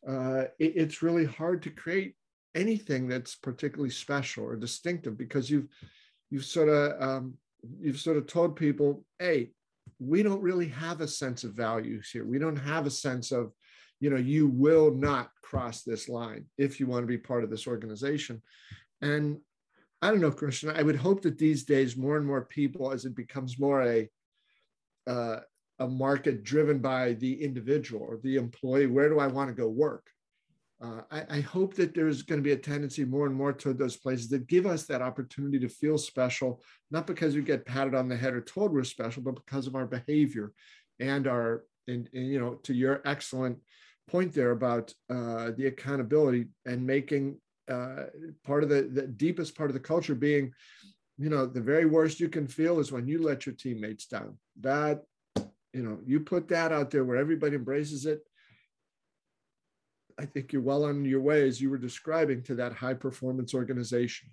uh, 0.09 0.45
it, 0.59 0.73
it's 0.77 1.03
really 1.03 1.27
hard 1.27 1.63
to 1.63 1.71
create 1.71 2.15
anything 2.55 3.09
that's 3.09 3.35
particularly 3.35 3.91
special 3.91 4.45
or 4.45 4.57
distinctive 4.57 5.17
because 5.17 5.51
you've 5.51 5.69
you've 6.31 6.45
sort 6.45 6.69
of 6.69 7.01
um, 7.03 7.35
you've 7.81 7.99
sort 7.99 8.17
of 8.17 8.27
told 8.27 8.57
people 8.57 9.05
hey 9.19 9.51
we 9.99 10.23
don't 10.23 10.43
really 10.43 10.69
have 10.69 11.01
a 11.01 11.09
sense 11.09 11.45
of 11.45 11.53
values 11.53 12.11
here 12.11 12.25
we 12.25 12.39
don't 12.39 12.57
have 12.57 12.87
a 12.87 12.91
sense 12.91 13.33
of 13.33 13.53
you 14.01 14.11
know 14.11 14.17
you 14.17 14.49
will 14.49 14.93
not 14.93 15.31
cross 15.43 15.83
this 15.83 16.09
line 16.09 16.45
if 16.59 16.81
you 16.81 16.87
want 16.87 17.03
to 17.03 17.07
be 17.07 17.19
part 17.19 17.45
of 17.45 17.51
this 17.51 17.67
organization 17.67 18.41
and 19.03 19.39
i 20.03 20.11
don't 20.11 20.21
know 20.21 20.31
christian 20.31 20.71
i 20.71 20.83
would 20.83 20.97
hope 20.97 21.23
that 21.23 21.39
these 21.39 21.65
days 21.65 21.97
more 21.97 22.17
and 22.17 22.27
more 22.27 22.45
people 22.45 22.93
as 22.93 23.05
it 23.05 23.15
becomes 23.15 23.59
more 23.59 23.83
a 23.83 24.09
uh, 25.07 25.41
a 25.81 25.89
market 25.89 26.45
driven 26.45 26.79
by 26.79 27.15
the 27.15 27.43
individual 27.43 28.05
or 28.07 28.19
the 28.19 28.37
employee. 28.37 28.87
Where 28.87 29.09
do 29.09 29.19
I 29.19 29.27
want 29.27 29.49
to 29.49 29.55
go 29.55 29.69
work? 29.69 30.07
Uh, 30.83 31.03
I, 31.11 31.25
I, 31.29 31.41
hope 31.41 31.75
that 31.75 31.95
there's 31.95 32.23
going 32.23 32.39
to 32.39 32.43
be 32.43 32.53
a 32.53 32.57
tendency 32.57 33.05
more 33.05 33.27
and 33.27 33.35
more 33.35 33.53
toward 33.53 33.77
those 33.77 33.99
places 33.99 34.31
that 34.31 34.47
give 34.47 34.65
us 34.65 34.87
that 34.87 35.03
opportunity 35.03 35.59
to 35.59 35.69
feel 35.69 35.99
special, 35.99 36.63
not 36.91 37.07
because 37.07 37.35
we 37.35 37.43
get 37.43 37.67
patted 37.67 37.95
on 37.95 38.09
the 38.09 38.17
head 38.17 38.33
or 38.33 38.41
told 38.41 38.73
we're 38.73 38.85
special, 38.85 39.23
but 39.23 39.35
because 39.35 39.67
of 39.67 39.75
our 39.75 39.85
behavior 39.85 40.53
and 40.99 41.27
our, 41.27 41.65
and, 41.87 42.09
and 42.15 42.29
you 42.29 42.41
know, 42.41 42.55
to 42.63 42.73
your 42.73 43.03
excellent 43.05 43.59
point 44.09 44.33
there 44.33 44.53
about 44.53 44.95
uh, 45.11 45.51
the 45.57 45.67
accountability 45.67 46.47
and 46.65 46.87
making 46.87 47.37
uh, 47.71 48.05
part 48.43 48.63
of 48.63 48.71
the, 48.71 48.83
the 48.83 49.07
deepest 49.07 49.55
part 49.55 49.69
of 49.69 49.75
the 49.75 49.81
culture 49.81 50.15
being, 50.15 50.51
you 51.19 51.29
know, 51.29 51.45
the 51.45 51.61
very 51.61 51.85
worst 51.85 52.21
you 52.21 52.31
can 52.31 52.47
feel 52.47 52.79
is 52.79 52.91
when 52.91 53.07
you 53.07 53.23
let 53.23 53.45
your 53.45 53.55
teammates 53.55 54.07
down. 54.07 54.39
That 54.61 55.03
you 55.73 55.83
know, 55.83 55.99
you 56.05 56.21
put 56.21 56.49
that 56.49 56.73
out 56.73 56.91
there 56.91 57.05
where 57.05 57.17
everybody 57.17 57.55
embraces 57.55 58.07
it. 58.07 58.23
I 60.21 60.27
think 60.27 60.53
you're 60.53 60.61
well 60.61 60.85
on 60.85 61.07
your 61.07 61.23
way, 61.23 61.49
as 61.49 61.63
you 61.63 61.71
were 61.71 61.79
describing, 61.79 62.43
to 62.43 62.55
that 62.57 62.75
high 62.75 62.93
performance 62.93 63.55
organization. 63.55 64.29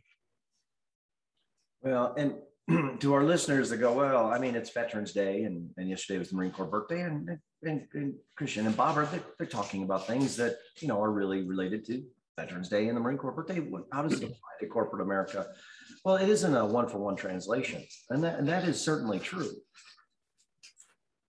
Well, 1.81 2.13
and 2.17 2.35
to 2.99 3.13
our 3.13 3.23
listeners 3.23 3.69
that 3.69 3.77
go, 3.77 3.93
well, 3.93 4.27
I 4.27 4.37
mean, 4.37 4.55
it's 4.55 4.69
Veterans 4.69 5.13
Day, 5.13 5.43
and, 5.43 5.69
and 5.77 5.89
yesterday 5.89 6.19
was 6.19 6.31
the 6.31 6.35
Marine 6.35 6.51
Corps 6.51 6.65
birthday, 6.65 7.03
and, 7.03 7.29
and, 7.63 7.87
and 7.93 8.15
Christian 8.35 8.65
and 8.65 8.75
Bob 8.75 8.97
are 8.97 9.05
they're, 9.05 9.23
they're, 9.37 9.47
talking 9.47 9.83
about 9.83 10.05
things 10.05 10.35
that 10.35 10.57
you 10.81 10.89
know 10.89 11.01
are 11.01 11.11
really 11.11 11.43
related 11.43 11.85
to 11.85 12.03
Veterans 12.37 12.67
Day 12.67 12.89
and 12.89 12.97
the 12.97 13.01
Marine 13.01 13.17
Corps 13.17 13.31
birthday. 13.31 13.65
How 13.93 14.01
does 14.01 14.11
it 14.11 14.15
mm-hmm. 14.17 14.25
apply 14.25 14.49
to 14.59 14.67
corporate 14.67 15.01
America? 15.01 15.47
Well, 16.03 16.17
it 16.17 16.27
isn't 16.27 16.53
a 16.53 16.65
one 16.65 16.89
for 16.89 16.97
one 16.97 17.15
translation, 17.15 17.81
and 18.09 18.21
that, 18.25 18.39
and 18.39 18.49
that 18.49 18.67
is 18.67 18.81
certainly 18.81 19.19
true. 19.19 19.51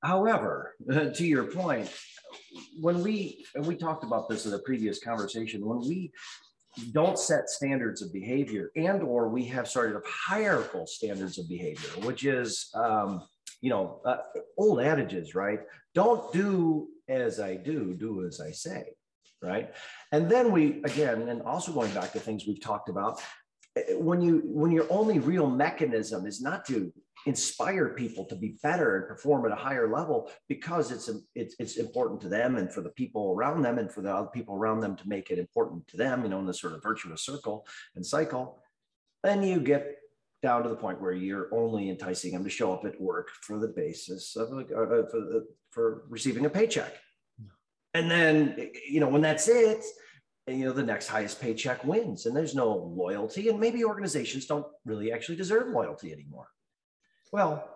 However, 0.02 0.74
to 0.90 1.24
your 1.24 1.44
point, 1.44 1.92
when 2.80 3.02
we 3.02 3.44
and 3.54 3.66
we 3.66 3.76
talked 3.76 4.04
about 4.04 4.28
this 4.28 4.46
in 4.46 4.54
a 4.54 4.58
previous 4.58 4.98
conversation, 4.98 5.64
when 5.64 5.80
we 5.80 6.12
don't 6.92 7.18
set 7.18 7.48
standards 7.48 8.02
of 8.02 8.12
behavior 8.12 8.70
and 8.76 9.02
or 9.02 9.28
we 9.28 9.44
have 9.44 9.68
sort 9.68 9.94
of 9.94 10.04
hierarchical 10.06 10.86
standards 10.86 11.38
of 11.38 11.48
behavior, 11.48 11.88
which 12.06 12.24
is 12.24 12.70
um, 12.74 13.22
you 13.60 13.70
know 13.70 14.00
uh, 14.04 14.18
old 14.56 14.80
adages, 14.80 15.34
right? 15.34 15.60
Don't 15.94 16.32
do 16.32 16.88
as 17.08 17.40
I 17.40 17.56
do, 17.56 17.94
do 17.94 18.26
as 18.26 18.40
I 18.40 18.50
say, 18.50 18.84
right? 19.42 19.72
And 20.12 20.30
then 20.30 20.52
we 20.52 20.82
again, 20.84 21.28
and 21.28 21.42
also 21.42 21.72
going 21.72 21.92
back 21.92 22.12
to 22.12 22.20
things 22.20 22.46
we've 22.46 22.60
talked 22.60 22.88
about, 22.88 23.20
eh, 23.76 23.94
when 23.94 24.20
you 24.20 24.42
when 24.44 24.70
your 24.70 24.86
only 24.90 25.18
real 25.18 25.48
mechanism 25.48 26.26
is 26.26 26.40
not 26.40 26.64
to 26.66 26.92
inspire 27.26 27.90
people 27.90 28.24
to 28.26 28.36
be 28.36 28.56
better 28.62 28.96
and 28.96 29.08
perform 29.08 29.44
at 29.46 29.52
a 29.52 29.60
higher 29.60 29.90
level 29.90 30.30
because 30.48 30.90
it's, 30.90 31.10
it's, 31.34 31.54
it's 31.58 31.76
important 31.76 32.20
to 32.20 32.28
them 32.28 32.56
and 32.56 32.72
for 32.72 32.80
the 32.80 32.90
people 32.90 33.34
around 33.36 33.62
them 33.62 33.78
and 33.78 33.92
for 33.92 34.02
the 34.02 34.14
other 34.14 34.28
people 34.28 34.54
around 34.56 34.80
them 34.80 34.96
to 34.96 35.08
make 35.08 35.30
it 35.30 35.38
important 35.38 35.86
to 35.88 35.96
them, 35.96 36.22
you 36.22 36.28
know, 36.28 36.38
in 36.38 36.46
this 36.46 36.60
sort 36.60 36.74
of 36.74 36.82
virtuous 36.82 37.22
circle 37.22 37.66
and 37.96 38.04
cycle, 38.04 38.62
then 39.22 39.42
you 39.42 39.60
get 39.60 39.96
down 40.42 40.62
to 40.62 40.68
the 40.68 40.76
point 40.76 41.00
where 41.00 41.12
you're 41.12 41.52
only 41.52 41.90
enticing 41.90 42.32
them 42.32 42.44
to 42.44 42.50
show 42.50 42.72
up 42.72 42.84
at 42.84 43.00
work 43.00 43.28
for 43.42 43.58
the 43.58 43.68
basis 43.68 44.36
of 44.36 44.52
uh, 44.52 44.64
for, 45.10 45.20
the, 45.20 45.46
for 45.70 46.04
receiving 46.08 46.46
a 46.46 46.50
paycheck. 46.50 46.94
And 47.94 48.10
then, 48.10 48.70
you 48.88 49.00
know, 49.00 49.08
when 49.08 49.22
that's 49.22 49.48
it, 49.48 49.84
you 50.46 50.64
know, 50.64 50.72
the 50.72 50.82
next 50.82 51.08
highest 51.08 51.40
paycheck 51.40 51.84
wins 51.84 52.26
and 52.26 52.36
there's 52.36 52.54
no 52.54 52.72
loyalty. 52.72 53.48
And 53.48 53.58
maybe 53.58 53.84
organizations 53.84 54.46
don't 54.46 54.66
really 54.84 55.12
actually 55.12 55.36
deserve 55.36 55.68
loyalty 55.68 56.12
anymore. 56.12 56.48
Well, 57.32 57.68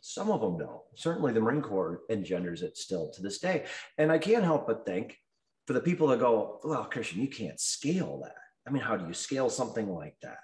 some 0.00 0.30
of 0.30 0.40
them 0.40 0.58
don't. 0.58 0.80
Certainly 0.94 1.32
the 1.32 1.40
Marine 1.40 1.62
Corps 1.62 2.00
engenders 2.10 2.62
it 2.62 2.76
still 2.76 3.10
to 3.10 3.22
this 3.22 3.38
day. 3.38 3.64
And 3.98 4.10
I 4.10 4.18
can't 4.18 4.44
help 4.44 4.66
but 4.66 4.84
think 4.84 5.18
for 5.66 5.72
the 5.72 5.80
people 5.80 6.08
that 6.08 6.20
go, 6.20 6.60
well, 6.64 6.84
Christian, 6.84 7.20
you 7.20 7.28
can't 7.28 7.60
scale 7.60 8.20
that. 8.24 8.34
I 8.66 8.70
mean, 8.70 8.82
how 8.82 8.96
do 8.96 9.06
you 9.06 9.14
scale 9.14 9.48
something 9.48 9.88
like 9.88 10.16
that? 10.22 10.38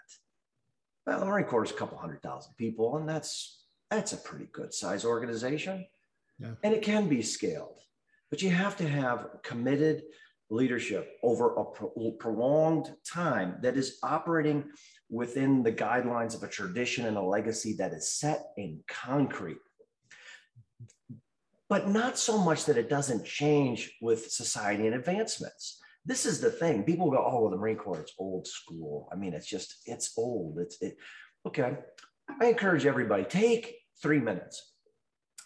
Well, 1.07 1.21
the 1.21 1.27
Marine 1.27 1.47
Corps 1.47 1.64
is 1.64 1.71
a 1.71 1.75
couple 1.75 1.99
hundred 1.99 2.23
thousand 2.23 2.55
people, 2.57 2.99
and 2.99 3.09
that's 3.09 3.64
that's 3.90 4.12
a 4.12 4.18
pretty 4.18 4.47
good 4.53 4.75
size 4.75 5.05
organization. 5.05 5.87
Yeah. 6.38 6.53
And 6.62 6.75
it 6.75 6.83
can 6.83 7.09
be 7.09 7.23
scaled, 7.23 7.81
but 8.31 8.42
you 8.42 8.51
have 8.51 8.77
to 8.77 8.88
have 8.88 9.29
committed 9.42 10.03
leadership 10.51 11.16
over 11.23 11.55
a 11.57 11.64
pro- 11.64 12.12
prolonged 12.18 12.94
time 13.11 13.57
that 13.62 13.77
is 13.77 13.99
operating 14.03 14.64
within 15.11 15.62
the 15.62 15.73
guidelines 15.73 16.35
of 16.35 16.42
a 16.42 16.49
tradition 16.49 17.07
and 17.07 17.16
a 17.16 17.23
legacy 17.23 17.75
that 17.79 17.92
is 17.92 18.12
set 18.12 18.49
in 18.57 18.81
concrete. 18.87 19.59
But 21.68 21.88
not 21.88 22.18
so 22.18 22.38
much 22.38 22.64
that 22.66 22.79
it 22.79 22.88
doesn't 22.88 23.25
change 23.25 23.92
with 24.01 24.31
society 24.31 24.87
and 24.87 24.94
advancements. 24.94 25.81
This 26.05 26.25
is 26.25 26.40
the 26.40 26.51
thing. 26.51 26.85
People 26.85 27.11
go, 27.11 27.23
oh, 27.27 27.42
well, 27.42 27.51
the 27.51 27.57
Marine 27.57 27.77
Corps, 27.77 28.01
it's 28.01 28.14
old 28.18 28.47
school. 28.47 29.09
I 29.12 29.16
mean, 29.16 29.35
it's 29.35 29.47
just, 29.47 29.83
it's 29.85 30.12
old. 30.16 30.59
It's, 30.59 30.81
it, 30.81 30.97
okay. 31.47 31.77
I 32.40 32.47
encourage 32.47 32.87
everybody, 32.87 33.25
take 33.25 33.77
three 34.03 34.21
minutes. 34.21 34.75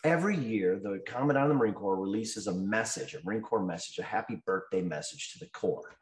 Every 0.05 0.37
year, 0.37 0.81
the 0.83 1.01
Commandant 1.07 1.45
of 1.45 1.49
the 1.49 1.55
Marine 1.55 1.75
Corps 1.75 2.01
releases 2.01 2.49
a 2.49 2.55
message, 2.55 3.15
a 3.15 3.25
Marine 3.25 3.43
Corps 3.43 3.65
message, 3.65 3.99
a 3.99 4.03
happy 4.03 4.43
birthday 4.45 4.83
message 4.83 5.33
to 5.33 5.39
the 5.39 5.51
Corps. 5.51 5.97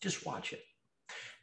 Just 0.00 0.24
watch 0.24 0.52
it 0.52 0.62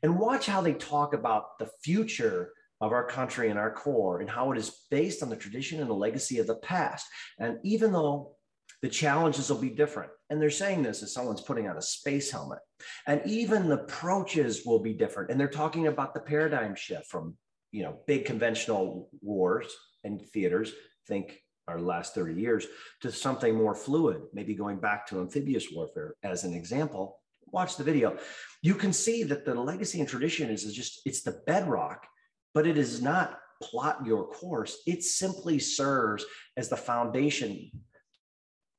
and 0.04 0.20
watch 0.20 0.46
how 0.46 0.62
they 0.62 0.74
talk 0.74 1.14
about 1.14 1.58
the 1.60 1.70
future 1.84 2.52
of 2.80 2.92
our 2.92 3.08
country 3.08 3.50
and 3.50 3.58
our 3.58 3.72
core 3.72 4.22
and 4.22 4.30
how 4.30 4.52
it 4.52 4.58
is 4.58 4.86
based 4.92 5.24
on 5.24 5.30
the 5.30 5.36
tradition 5.36 5.82
and 5.82 5.90
the 5.90 5.94
legacy 5.96 6.38
of 6.40 6.48
the 6.48 6.56
past. 6.56 7.08
And 7.40 7.58
even 7.64 7.92
though 7.92 8.38
The 8.82 8.90
challenges 8.90 9.50
will 9.50 9.58
be 9.58 9.70
different. 9.70 10.12
And 10.30 10.42
they're 10.42 10.50
saying 10.50 10.84
this 10.84 11.02
as 11.02 11.14
someone's 11.14 11.42
putting 11.42 11.68
on 11.68 11.78
a 11.78 11.82
space 11.82 12.30
helmet. 12.30 12.60
And 13.08 13.22
even 13.26 13.68
the 13.68 13.80
approaches 13.80 14.66
will 14.66 14.80
be 14.80 14.94
different. 14.94 15.32
And 15.32 15.40
they're 15.40 15.48
talking 15.48 15.88
about 15.88 16.14
the 16.14 16.20
paradigm 16.20 16.76
shift 16.76 17.08
from, 17.08 17.36
you 17.72 17.84
know, 17.84 18.00
big 18.06 18.26
conventional 18.26 19.10
wars 19.22 19.74
and 20.04 20.22
theaters, 20.22 20.74
think 21.08 21.42
our 21.68 21.80
last 21.80 22.14
30 22.14 22.40
years, 22.40 22.68
to 23.02 23.12
something 23.12 23.56
more 23.56 23.74
fluid, 23.76 24.22
maybe 24.32 24.54
going 24.54 24.78
back 24.78 25.08
to 25.08 25.22
amphibious 25.22 25.68
warfare 25.74 26.14
as 26.24 26.44
an 26.44 26.54
example. 26.54 27.20
Watch 27.52 27.78
the 27.78 27.84
video. 27.84 28.18
You 28.62 28.76
can 28.76 28.94
see 28.94 29.24
that 29.24 29.46
the 29.46 29.56
legacy 29.56 30.00
and 30.00 30.10
tradition 30.10 30.50
is, 30.50 30.64
just, 30.74 31.02
it's 31.06 31.22
the 31.22 31.42
bedrock, 31.46 32.06
but 32.54 32.68
it 32.68 32.78
is 32.78 33.02
not 33.02 33.40
plot 33.62 34.06
your 34.06 34.28
course. 34.28 34.80
It 34.86 35.04
simply 35.04 35.60
serves 35.60 36.26
as 36.58 36.70
the 36.70 36.78
foundation 36.78 37.72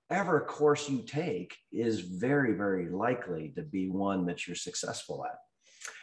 whatever 0.08 0.40
course 0.40 0.88
you 0.88 1.02
take 1.02 1.54
is 1.70 2.00
very, 2.00 2.54
very 2.54 2.88
likely 2.88 3.52
to 3.56 3.62
be 3.62 3.88
one 3.88 4.26
that 4.26 4.46
you're 4.46 4.56
successful 4.56 5.24
at. 5.24 5.36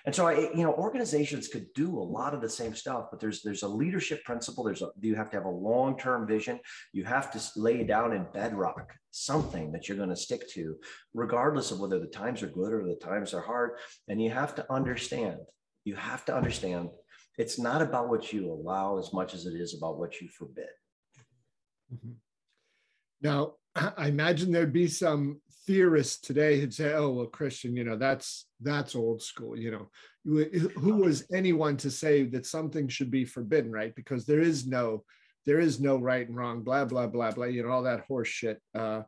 And 0.06 0.13
so, 0.13 0.28
I, 0.28 0.52
you 0.54 0.63
know, 0.63 0.74
organizations 0.74 1.48
could 1.48 1.67
do 1.74 1.98
a 1.98 2.00
lot 2.00 2.34
of 2.34 2.41
the 2.41 2.50
same 2.50 2.76
stuff, 2.76 3.06
but 3.12 3.19
there's 3.19 3.41
there's 3.41 3.63
a 3.63 3.67
leadership 3.67 4.24
principle. 4.24 4.63
There's 4.63 4.82
a, 4.82 4.89
you 5.02 5.15
have 5.15 5.30
to 5.32 5.38
have 5.38 5.45
a 5.45 5.50
long 5.50 5.98
term 5.98 6.28
vision. 6.28 6.60
You 6.93 7.04
have 7.06 7.32
to 7.32 7.60
lay 7.60 7.84
down 7.84 8.13
in 8.13 8.28
bedrock 8.34 8.93
something 9.12 9.71
that 9.71 9.88
you're 9.88 9.98
going 9.98 10.10
to 10.10 10.15
stick 10.15 10.50
to, 10.52 10.76
regardless 11.13 11.71
of 11.71 11.80
whether 11.80 12.00
the 12.00 12.08
times 12.08 12.43
are 12.43 12.48
good 12.48 12.74
or 12.74 12.84
the 12.84 12.95
times 12.95 13.34
are 13.34 13.41
hard. 13.41 13.71
And 14.08 14.21
you 14.21 14.30
have 14.32 14.56
to 14.56 14.71
understand. 14.71 15.38
You 15.84 15.95
have 15.95 16.26
to 16.26 16.36
understand. 16.36 16.89
It's 17.38 17.60
not 17.60 17.82
about 17.82 18.10
what 18.10 18.32
you 18.32 18.52
allow 18.52 18.98
as 18.98 19.13
much 19.13 19.34
as 19.34 19.45
it 19.45 19.54
is 19.54 19.76
about 19.76 20.00
what 20.00 20.21
you 20.21 20.30
forbid. 20.30 20.65
Mm-hmm. 21.93 22.12
Now, 23.21 23.54
I 23.98 24.08
imagine 24.08 24.52
there'd 24.52 24.74
be 24.74 24.88
some 24.88 25.41
theorists 25.65 26.19
today 26.19 26.60
who'd 26.60 26.73
say, 26.73 26.93
"Oh, 26.93 27.12
well, 27.12 27.25
Christian, 27.25 27.75
you 27.75 27.84
know, 27.84 27.97
that's 27.97 28.47
that's 28.62 28.95
old 28.95 29.21
school. 29.21 29.58
You 29.58 29.71
know, 29.71 29.89
who 30.23 30.95
was 30.95 31.25
anyone 31.34 31.78
to 31.78 31.91
say 31.91 32.23
that 32.25 32.45
something 32.45 32.88
should 32.88 33.12
be 33.12 33.25
forbidden, 33.25 33.71
right? 33.71 33.93
Because 33.95 34.25
there 34.25 34.41
is 34.41 34.67
no, 34.67 35.04
there 35.45 35.60
is 35.60 35.80
no 35.80 35.97
right 35.97 36.28
and 36.28 36.38
wrong, 36.38 36.63
blah 36.63 36.86
blah 36.86 37.08
blah 37.08 37.32
blah. 37.32 37.45
You 37.45 37.63
know, 37.63 37.69
all 37.69 37.84
that 37.84 38.06
horse 38.08 38.28
shit." 38.28 38.62
Uh, 38.73 39.01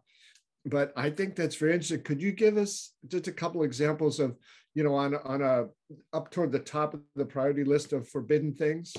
but 0.65 0.91
I 0.95 1.09
think 1.09 1.35
that's 1.35 1.55
very 1.55 1.73
interesting. 1.73 2.03
Could 2.03 2.21
you 2.21 2.31
give 2.31 2.57
us 2.57 2.93
just 3.07 3.27
a 3.27 3.31
couple 3.31 3.63
examples 3.63 4.19
of, 4.19 4.35
you 4.75 4.83
know, 4.83 4.95
on 4.95 5.15
on 5.15 5.41
a 5.41 5.67
up 6.13 6.31
toward 6.31 6.51
the 6.51 6.59
top 6.59 6.93
of 6.93 7.01
the 7.15 7.25
priority 7.25 7.63
list 7.63 7.93
of 7.93 8.09
forbidden 8.09 8.53
things? 8.53 8.93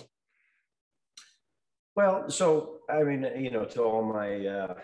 Well, 1.96 2.30
so 2.30 2.78
I 2.88 3.02
mean, 3.02 3.26
you 3.36 3.50
know, 3.50 3.64
to 3.64 3.82
all 3.82 4.02
my 4.02 4.46
uh, 4.46 4.74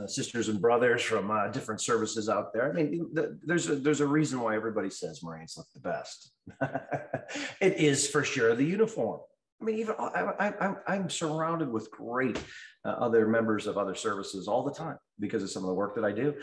uh, 0.00 0.06
sisters 0.06 0.48
and 0.48 0.60
brothers 0.60 1.02
from 1.02 1.30
uh, 1.30 1.48
different 1.48 1.80
services 1.80 2.28
out 2.28 2.52
there. 2.52 2.70
I 2.70 2.72
mean, 2.72 3.08
the, 3.12 3.38
there's 3.44 3.68
a, 3.68 3.76
there's 3.76 4.00
a 4.00 4.06
reason 4.06 4.40
why 4.40 4.54
everybody 4.54 4.90
says 4.90 5.22
Marines 5.22 5.54
look 5.56 5.66
the 5.74 5.80
best. 5.80 6.32
it 7.60 7.74
is 7.78 8.08
for 8.08 8.22
sure 8.22 8.54
the 8.54 8.64
uniform. 8.64 9.20
I 9.60 9.64
mean, 9.64 9.78
even 9.78 9.94
I, 9.98 10.54
am 10.60 10.76
I'm 10.86 11.10
surrounded 11.10 11.70
with 11.70 11.90
great 11.90 12.42
uh, 12.84 12.90
other 12.90 13.26
members 13.26 13.66
of 13.66 13.76
other 13.76 13.94
services 13.94 14.48
all 14.48 14.64
the 14.64 14.72
time 14.72 14.96
because 15.18 15.42
of 15.42 15.50
some 15.50 15.64
of 15.64 15.68
the 15.68 15.74
work 15.74 15.94
that 15.96 16.04
I 16.04 16.12
do. 16.12 16.34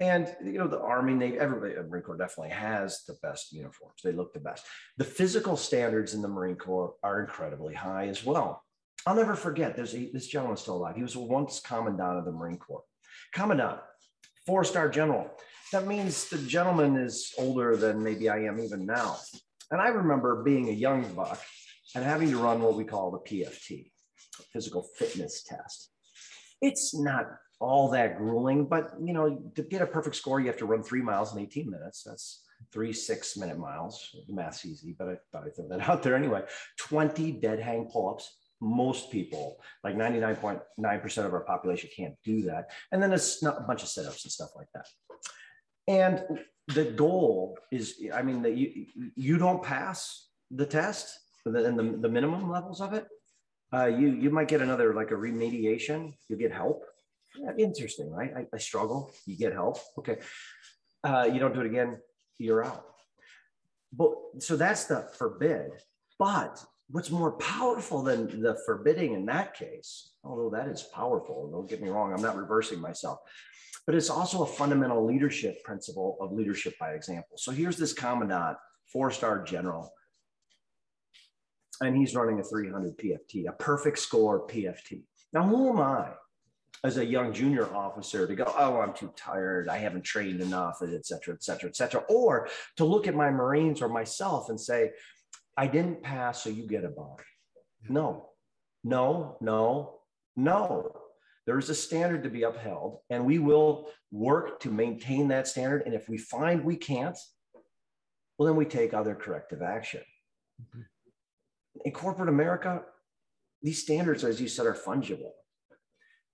And 0.00 0.34
you 0.44 0.58
know, 0.58 0.66
the 0.66 0.80
Army, 0.80 1.14
Navy, 1.14 1.38
everybody, 1.38 1.74
Marine 1.88 2.02
Corps 2.02 2.16
definitely 2.16 2.50
has 2.50 3.04
the 3.06 3.16
best 3.22 3.52
uniforms. 3.52 4.00
They 4.02 4.10
look 4.10 4.32
the 4.32 4.40
best. 4.40 4.64
The 4.96 5.04
physical 5.04 5.56
standards 5.56 6.14
in 6.14 6.22
the 6.22 6.28
Marine 6.28 6.56
Corps 6.56 6.94
are 7.04 7.20
incredibly 7.20 7.74
high 7.74 8.08
as 8.08 8.24
well. 8.24 8.64
I'll 9.06 9.14
never 9.14 9.36
forget. 9.36 9.76
There's 9.76 9.94
a, 9.94 10.10
this 10.12 10.26
gentleman 10.26 10.56
still 10.56 10.76
alive. 10.76 10.96
He 10.96 11.02
was 11.02 11.16
once 11.16 11.60
commandant 11.60 12.18
of 12.18 12.24
the 12.24 12.32
Marine 12.32 12.58
Corps, 12.58 12.82
Commandant, 13.34 13.80
four 14.46 14.62
star 14.64 14.88
general. 14.88 15.28
That 15.72 15.86
means 15.86 16.28
the 16.28 16.38
gentleman 16.38 16.96
is 16.96 17.34
older 17.36 17.76
than 17.76 18.02
maybe 18.02 18.28
I 18.28 18.44
am 18.44 18.60
even 18.60 18.86
now. 18.86 19.16
And 19.72 19.80
I 19.80 19.88
remember 19.88 20.44
being 20.44 20.68
a 20.68 20.72
young 20.72 21.12
buck 21.14 21.40
and 21.96 22.04
having 22.04 22.30
to 22.30 22.36
run 22.38 22.62
what 22.62 22.76
we 22.76 22.84
call 22.84 23.10
the 23.10 23.18
PFT, 23.18 23.90
physical 24.52 24.86
fitness 24.96 25.42
test. 25.42 25.90
It's 26.60 26.94
not 26.94 27.26
all 27.58 27.88
that 27.90 28.18
grueling, 28.18 28.66
but 28.66 28.92
you 29.02 29.12
know, 29.12 29.42
to 29.56 29.62
get 29.62 29.82
a 29.82 29.86
perfect 29.86 30.14
score, 30.14 30.38
you 30.38 30.46
have 30.46 30.58
to 30.58 30.66
run 30.66 30.84
three 30.84 31.02
miles 31.02 31.34
in 31.34 31.42
18 31.42 31.68
minutes. 31.68 32.04
That's 32.04 32.44
three 32.72 32.92
six 32.92 33.36
minute 33.36 33.58
miles. 33.58 34.14
The 34.28 34.34
math's 34.34 34.64
easy, 34.64 34.94
but 34.96 35.08
I 35.08 35.16
thought 35.32 35.44
I'd 35.44 35.56
throw 35.56 35.68
that 35.68 35.88
out 35.88 36.04
there 36.04 36.14
anyway. 36.14 36.42
20 36.78 37.32
dead 37.32 37.58
hang 37.58 37.88
pull-ups, 37.90 38.32
most 38.64 39.10
people, 39.10 39.58
like 39.82 39.96
99.9% 39.96 41.26
of 41.26 41.34
our 41.34 41.44
population, 41.44 41.90
can't 41.96 42.14
do 42.24 42.42
that. 42.42 42.70
And 42.92 43.02
then 43.02 43.12
it's 43.12 43.42
not 43.42 43.58
a 43.58 43.62
bunch 43.62 43.82
of 43.82 43.88
sit-ups 43.88 44.24
and 44.24 44.32
stuff 44.32 44.50
like 44.56 44.68
that. 44.74 44.86
And 45.86 46.40
the 46.68 46.84
goal 46.84 47.58
is, 47.70 48.00
I 48.12 48.22
mean, 48.22 48.42
that 48.42 48.56
you 48.56 48.86
you 49.16 49.36
don't 49.36 49.62
pass 49.62 50.28
the 50.50 50.64
test 50.64 51.18
and 51.44 51.54
the, 51.54 51.60
the, 51.60 51.98
the 51.98 52.08
minimum 52.08 52.50
levels 52.50 52.80
of 52.80 52.94
it, 52.94 53.06
uh, 53.72 53.86
you 53.86 54.08
you 54.08 54.30
might 54.30 54.48
get 54.48 54.62
another 54.62 54.94
like 54.94 55.10
a 55.10 55.14
remediation. 55.14 56.14
You 56.28 56.36
get 56.36 56.52
help. 56.52 56.84
Yeah, 57.36 57.50
interesting, 57.58 58.10
right? 58.10 58.32
I, 58.36 58.46
I, 58.54 58.58
struggle. 58.58 59.12
You 59.26 59.36
get 59.36 59.52
help. 59.52 59.78
Okay. 59.98 60.18
Uh, 61.02 61.28
you 61.32 61.40
don't 61.40 61.52
do 61.52 61.60
it 61.60 61.66
again. 61.66 61.98
You're 62.38 62.64
out. 62.64 62.84
But 63.92 64.12
so 64.38 64.56
that's 64.56 64.84
the 64.84 65.08
forbid. 65.18 65.70
But 66.18 66.64
what's 66.90 67.10
more 67.10 67.32
powerful 67.32 68.02
than 68.02 68.42
the 68.42 68.56
forbidding 68.66 69.14
in 69.14 69.26
that 69.26 69.54
case, 69.54 70.10
although 70.22 70.50
that 70.50 70.68
is 70.68 70.82
powerful, 70.94 71.50
don't 71.50 71.68
get 71.68 71.82
me 71.82 71.88
wrong, 71.88 72.12
I'm 72.12 72.22
not 72.22 72.36
reversing 72.36 72.80
myself, 72.80 73.20
but 73.86 73.94
it's 73.94 74.10
also 74.10 74.42
a 74.42 74.46
fundamental 74.46 75.04
leadership 75.04 75.62
principle 75.64 76.16
of 76.20 76.32
leadership 76.32 76.74
by 76.78 76.90
example. 76.90 77.36
So 77.36 77.52
here's 77.52 77.76
this 77.76 77.92
commandant, 77.92 78.58
four 78.86 79.10
star 79.10 79.42
general, 79.42 79.92
and 81.80 81.96
he's 81.96 82.14
running 82.14 82.38
a 82.40 82.44
300 82.44 82.96
PFT, 82.98 83.48
a 83.48 83.52
perfect 83.52 83.98
score 83.98 84.46
PFT. 84.46 85.02
Now, 85.32 85.42
who 85.46 85.70
am 85.70 85.80
I 85.80 86.10
as 86.84 86.98
a 86.98 87.04
young 87.04 87.32
junior 87.32 87.74
officer 87.74 88.26
to 88.26 88.34
go, 88.34 88.44
oh, 88.56 88.78
I'm 88.78 88.92
too 88.92 89.12
tired, 89.16 89.68
I 89.68 89.78
haven't 89.78 90.04
trained 90.04 90.40
enough, 90.40 90.82
et 90.82 91.06
cetera, 91.06 91.34
et 91.34 91.42
cetera, 91.42 91.68
et 91.68 91.76
cetera, 91.76 92.02
or 92.08 92.48
to 92.76 92.84
look 92.84 93.08
at 93.08 93.14
my 93.14 93.30
Marines 93.30 93.80
or 93.80 93.88
myself 93.88 94.50
and 94.50 94.60
say, 94.60 94.90
I 95.56 95.66
didn't 95.66 96.02
pass, 96.02 96.42
so 96.42 96.50
you 96.50 96.66
get 96.66 96.84
a 96.84 96.88
bar. 96.88 97.16
No, 97.88 98.30
no, 98.82 99.36
no, 99.40 100.00
no. 100.36 100.90
There 101.46 101.58
is 101.58 101.68
a 101.68 101.74
standard 101.74 102.24
to 102.24 102.30
be 102.30 102.42
upheld, 102.42 102.98
and 103.10 103.24
we 103.24 103.38
will 103.38 103.88
work 104.10 104.60
to 104.60 104.70
maintain 104.70 105.28
that 105.28 105.46
standard. 105.46 105.82
And 105.84 105.94
if 105.94 106.08
we 106.08 106.16
find 106.18 106.64
we 106.64 106.76
can't, 106.76 107.16
well, 108.38 108.46
then 108.46 108.56
we 108.56 108.64
take 108.64 108.94
other 108.94 109.14
corrective 109.14 109.62
action. 109.62 110.00
Mm-hmm. 110.60 110.80
In 111.84 111.92
corporate 111.92 112.28
America, 112.28 112.82
these 113.62 113.82
standards, 113.82 114.24
as 114.24 114.40
you 114.40 114.48
said, 114.48 114.66
are 114.66 114.74
fungible. 114.74 115.32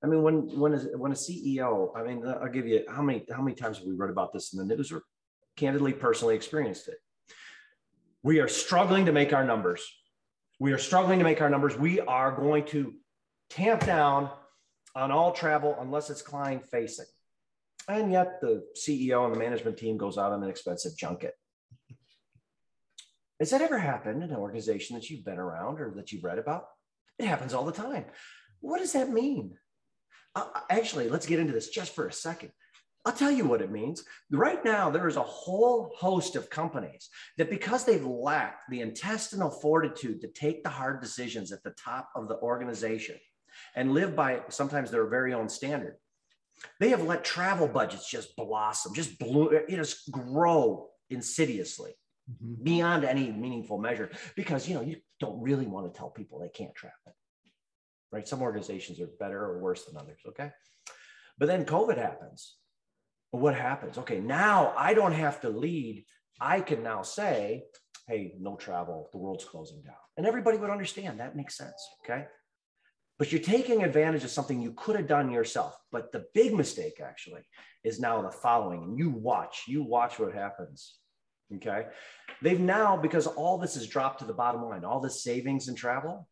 I 0.03 0.07
mean, 0.07 0.23
when 0.23 0.59
when 0.59 0.75
a, 0.75 0.79
when 0.97 1.13
a 1.13 1.17
CEO, 1.17 1.91
I 1.95 2.03
mean, 2.03 2.27
I'll 2.27 2.49
give 2.49 2.67
you 2.67 2.85
how 2.89 3.03
many 3.03 3.25
how 3.31 3.43
many 3.43 3.55
times 3.55 3.79
have 3.79 3.87
we 3.87 3.95
read 3.95 4.11
about 4.11 4.33
this 4.33 4.55
in 4.55 4.59
the 4.59 4.75
news 4.75 4.93
or 4.93 5.03
candidly 5.57 5.93
personally 5.93 6.37
experienced 6.37 6.89
it 6.89 6.99
we 8.23 8.41
are 8.41 8.49
struggling 8.49 9.07
to 9.07 9.13
make 9.13 9.33
our 9.33 9.45
numbers. 9.45 9.87
We 10.59 10.73
are 10.73 10.79
struggling 10.79 11.19
to 11.19 11.25
make 11.25 11.41
our 11.41 11.51
numbers. 11.51 11.77
We 11.77 12.01
are 12.01 12.33
going 12.33 12.65
to 12.67 12.95
tamp 13.49 13.85
down 13.87 14.31
on 14.95 15.11
all 15.11 15.33
travel 15.33 15.77
unless 15.81 16.11
it's 16.11 16.23
client 16.23 16.65
facing. 16.71 17.07
And 17.89 18.13
yet 18.13 18.41
the 18.41 18.63
CEO 18.77 19.25
and 19.25 19.35
the 19.35 19.39
management 19.39 19.79
team 19.79 19.97
goes 19.97 20.19
out 20.19 20.33
on 20.33 20.43
an 20.43 20.51
expensive 20.51 20.97
junket. 20.97 21.35
Has 23.39 23.51
that 23.51 23.63
ever 23.63 23.79
happened 23.79 24.23
in 24.23 24.31
an 24.31 24.37
organization 24.37 24.97
that 24.97 25.09
you've 25.09 25.25
been 25.25 25.39
around 25.39 25.81
or 25.81 25.93
that 25.97 26.13
you've 26.13 26.25
read 26.25 26.39
about? 26.39 26.67
It 27.19 27.25
happens 27.25 27.55
all 27.55 27.65
the 27.65 27.73
time. 27.73 28.05
What 28.61 28.81
does 28.81 28.93
that 28.93 29.09
mean? 29.09 29.57
Uh, 30.35 30.45
actually, 30.69 31.09
let's 31.09 31.27
get 31.27 31.39
into 31.39 31.55
this 31.55 31.71
just 31.71 31.95
for 31.95 32.07
a 32.07 32.13
second. 32.13 32.53
I'll 33.07 33.13
tell 33.15 33.31
you 33.31 33.47
what 33.47 33.63
it 33.63 33.71
means. 33.71 34.05
Right 34.31 34.63
now, 34.63 34.91
there 34.91 35.09
is 35.09 35.17
a 35.17 35.23
whole 35.23 35.93
host 35.97 36.37
of 36.37 36.51
companies 36.51 37.09
that, 37.39 37.49
because 37.49 37.85
they've 37.85 38.05
lacked 38.05 38.65
the 38.69 38.83
intestinal 38.83 39.51
fortitude 39.51 40.21
to 40.21 40.29
take 40.29 40.63
the 40.63 40.69
hard 40.69 41.01
decisions 41.01 41.51
at 41.51 41.63
the 41.63 41.75
top 41.83 42.11
of 42.15 42.29
the 42.29 42.37
organization 42.37 43.17
and 43.75 43.95
live 43.95 44.15
by 44.15 44.43
sometimes 44.49 44.91
their 44.91 45.07
very 45.07 45.33
own 45.33 45.49
standard, 45.49 45.97
they 46.79 46.91
have 46.91 47.03
let 47.03 47.25
travel 47.25 47.67
budgets 47.67 48.11
just 48.11 48.37
blossom, 48.37 48.93
just 48.95 49.19
bloom, 49.19 49.51
you 49.69 49.77
know, 49.79 49.83
just 49.83 50.11
grow 50.11 50.89
insidiously 51.09 51.93
mm-hmm. 52.31 52.63
beyond 52.63 53.05
any 53.05 53.33
meaningful 53.33 53.79
measure 53.79 54.11
because 54.37 54.69
you 54.69 54.75
know 54.75 54.83
you 54.83 54.97
don't 55.21 55.41
really 55.41 55.67
want 55.67 55.91
to 55.91 55.99
tell 55.99 56.11
people 56.11 56.39
they 56.39 56.51
can't 56.51 56.75
travel, 56.75 57.17
right? 58.13 58.29
Some 58.29 58.43
organizations 58.43 59.01
are 59.01 59.09
better 59.19 59.43
or 59.43 59.59
worse 59.59 59.87
than 59.87 59.97
others. 59.97 60.21
Okay, 60.29 60.51
but 61.39 61.47
then 61.47 61.65
COVID 61.65 61.97
happens 61.97 62.57
what 63.31 63.55
happens? 63.55 63.99
Okay, 63.99 64.21
now 64.21 64.73
I 64.77 64.95
don't 64.95 65.13
have 65.13 65.41
to 65.43 65.49
lead. 65.49 66.05
I 66.41 66.61
can 66.61 66.83
now 66.83 67.03
say, 67.03 67.65
hey, 68.09 68.35
no 68.41 68.57
travel, 68.57 69.09
the 69.13 69.19
world's 69.19 69.45
closing 69.45 69.83
down. 69.83 69.95
And 70.17 70.27
everybody 70.27 70.59
would 70.59 70.71
understand 70.71 71.21
that 71.21 71.37
makes 71.37 71.57
sense. 71.57 71.81
Okay. 72.05 72.27
but 73.19 73.31
you're 73.31 73.41
taking 73.43 73.85
advantage 73.85 74.25
of 74.25 74.31
something 74.31 74.61
you 74.63 74.73
could 74.73 74.97
have 74.97 75.07
done 75.07 75.31
yourself. 75.31 75.79
But 75.93 76.11
the 76.11 76.25
big 76.33 76.55
mistake 76.55 77.01
actually 77.05 77.43
is 77.85 78.01
now 78.01 78.23
the 78.23 78.31
following. 78.31 78.83
And 78.83 78.99
you 78.99 79.11
watch, 79.11 79.65
you 79.69 79.83
watch 79.83 80.19
what 80.19 80.33
happens. 80.35 80.97
Okay. 81.57 81.85
They've 82.41 82.59
now, 82.59 82.97
because 82.97 83.27
all 83.27 83.59
this 83.59 83.77
is 83.77 83.87
dropped 83.87 84.21
to 84.21 84.25
the 84.25 84.33
bottom 84.33 84.63
line, 84.63 84.85
all 84.85 85.01
this 85.01 85.23
savings 85.23 85.69
and 85.69 85.77
travel, 85.77 86.27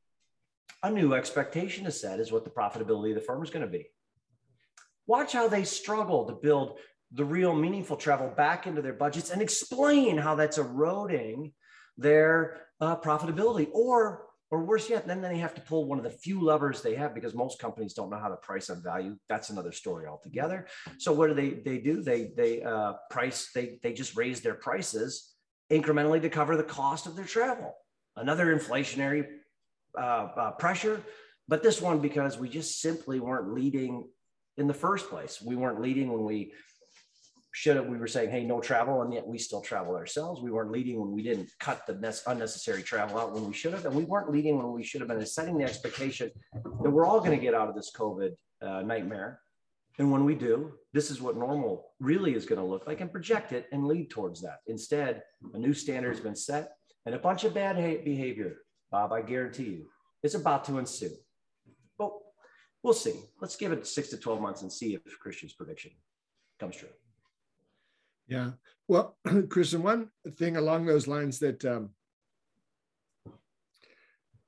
a 0.83 0.91
new 0.91 1.13
expectation 1.13 1.85
is 1.87 2.01
set 2.01 2.21
is 2.21 2.33
what 2.33 2.45
the 2.45 2.51
profitability 2.51 3.11
of 3.11 3.17
the 3.17 3.27
firm 3.27 3.43
is 3.43 3.51
going 3.51 3.67
to 3.67 3.71
be. 3.71 3.87
Watch 5.09 5.33
how 5.33 5.49
they 5.49 5.65
struggle 5.65 6.27
to 6.27 6.35
build 6.35 6.79
the 7.13 7.25
real 7.25 7.55
meaningful 7.55 7.97
travel 7.97 8.29
back 8.29 8.67
into 8.67 8.83
their 8.83 8.93
budgets 8.93 9.31
and 9.31 9.41
explain 9.41 10.19
how 10.19 10.35
that's 10.35 10.59
eroding 10.59 11.53
their 11.97 12.61
uh, 12.81 12.95
profitability 12.97 13.69
or 13.73 14.27
or 14.51 14.65
worse 14.65 14.89
yet 14.89 15.07
then 15.07 15.21
they 15.21 15.37
have 15.37 15.55
to 15.55 15.61
pull 15.61 15.87
one 15.87 15.99
of 15.99 16.05
the 16.05 16.11
few 16.11 16.41
levers 16.41 16.81
they 16.81 16.95
have 16.95 17.15
because 17.15 17.35
most 17.35 17.59
companies 17.59 17.93
don't 17.93 18.09
know 18.09 18.19
how 18.19 18.29
to 18.29 18.37
price 18.37 18.71
on 18.71 18.83
value. 18.83 19.15
That's 19.29 19.51
another 19.51 19.73
story 19.73 20.07
altogether. 20.07 20.67
So 20.99 21.13
what 21.13 21.27
do 21.29 21.35
they 21.35 21.51
they 21.51 21.79
do? 21.79 22.03
They 22.03 22.33
they 22.37 22.63
uh, 22.63 22.95
price 23.11 23.51
they 23.55 23.79
they 23.83 23.93
just 23.93 24.17
raise 24.17 24.41
their 24.41 24.55
prices 24.55 25.35
incrementally 25.71 26.23
to 26.23 26.31
cover 26.31 26.57
the 26.57 26.63
cost 26.63 27.07
of 27.07 27.17
their 27.17 27.27
travel. 27.27 27.75
Another 28.17 28.55
inflationary 28.55 29.27
uh, 29.99 30.29
uh, 30.37 30.51
pressure 30.53 31.03
but 31.49 31.63
this 31.63 31.81
one 31.81 31.99
because 31.99 32.39
we 32.39 32.49
just 32.49 32.81
simply 32.81 33.21
weren't 33.21 33.55
leading 33.55 34.07
in 34.59 34.67
the 34.67 34.75
first 34.75 35.09
place 35.09 35.41
we 35.41 35.57
weren't 35.57 35.81
leading 35.81 36.13
when 36.13 36.25
we 36.25 36.53
should 37.53 37.77
have, 37.77 37.87
we 37.87 37.97
were 37.97 38.07
saying, 38.07 38.31
hey, 38.31 38.45
no 38.45 38.61
travel, 38.61 39.03
and 39.03 39.13
yet 39.13 39.27
we 39.27 39.39
still 39.39 39.61
travel 39.61 39.97
ourselves. 39.97 40.41
We 40.41 40.51
weren't 40.51 40.71
leading 40.71 41.01
when 41.01 41.11
we 41.11 41.23
didn't 41.23 41.49
cut 41.59 41.87
the 41.87 42.23
unnecessary 42.27 42.83
travel 42.83 43.19
out 43.19 43.33
when 43.33 43.47
we 43.47 43.55
should 43.55 43.73
have, 43.73 43.85
and 43.87 43.95
we 43.95 44.05
weren't 44.05 44.31
leading 44.31 44.57
when 44.59 44.71
we 44.73 44.85
should 44.85 45.01
have 45.01 45.09
been 45.09 45.25
setting 45.27 45.59
the 45.59 45.65
expectation 45.65 46.31
that 46.83 46.91
we're 46.91 47.07
all 47.07 47.19
going 47.19 47.37
to 47.37 47.43
get 47.43 47.55
out 47.55 47.69
of 47.69 47.75
this 47.75 47.91
COVID 47.97 48.35
uh, 48.63 48.83
nightmare. 48.83 49.41
And 49.99 50.13
when 50.13 50.25
we 50.25 50.37
do, 50.37 50.75
this 50.93 51.11
is 51.11 51.21
what 51.21 51.37
normal 51.37 51.87
really 51.99 52.35
is 52.35 52.47
going 52.47 52.61
to 52.61 52.65
look 52.65 52.87
like 52.87 53.01
and 53.01 53.11
project 53.11 53.53
it 53.53 53.67
and 53.73 53.89
lead 53.89 54.11
towards 54.11 54.41
that. 54.43 54.59
Instead, 54.69 55.23
a 55.55 55.59
new 55.59 55.75
standard 55.75 56.15
has 56.15 56.21
been 56.21 56.37
set 56.37 56.77
and 57.07 57.15
a 57.15 57.19
bunch 57.19 57.43
of 57.43 57.55
bad 57.55 57.77
behavior, 58.05 58.59
Bob, 58.93 59.13
I 59.13 59.23
guarantee 59.23 59.65
you, 59.65 59.87
is 60.23 60.37
about 60.37 60.65
to 60.67 60.79
ensue. 60.79 61.11
We'll 62.83 62.95
see. 62.95 63.15
Let's 63.41 63.57
give 63.57 63.73
it 63.73 63.87
six 63.87 64.09
to 64.11 64.17
12 64.17 64.41
months 64.41 64.63
and 64.63 64.73
see 64.73 64.95
if 64.95 65.03
Christian's 65.19 65.53
prediction 65.53 65.91
comes 66.61 66.77
true. 66.77 66.89
Yeah. 68.29 68.53
Well, 68.87 69.17
Christian, 69.49 69.83
one 69.83 70.09
thing 70.37 70.57
along 70.57 70.87
those 70.87 71.07
lines 71.07 71.39
that 71.41 71.65
um, 71.65 71.91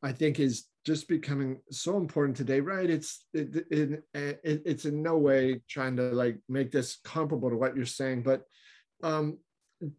I 0.03 0.13
think 0.13 0.39
is 0.39 0.67
just 0.87 1.09
becoming 1.09 1.61
so 1.71 1.97
important 1.97 2.37
today, 2.37 2.61
right? 2.61 2.89
It's 2.89 3.27
it, 3.35 3.67
it, 3.71 4.05
it, 4.15 4.63
it's 4.65 4.85
in 4.85 5.03
no 5.03 5.19
way 5.19 5.61
trying 5.69 5.97
to 5.97 6.11
like 6.13 6.39
make 6.49 6.71
this 6.71 6.99
comparable 7.05 7.51
to 7.51 7.57
what 7.57 7.77
you're 7.77 7.85
saying, 7.85 8.23
but 8.23 8.45
um, 9.03 9.39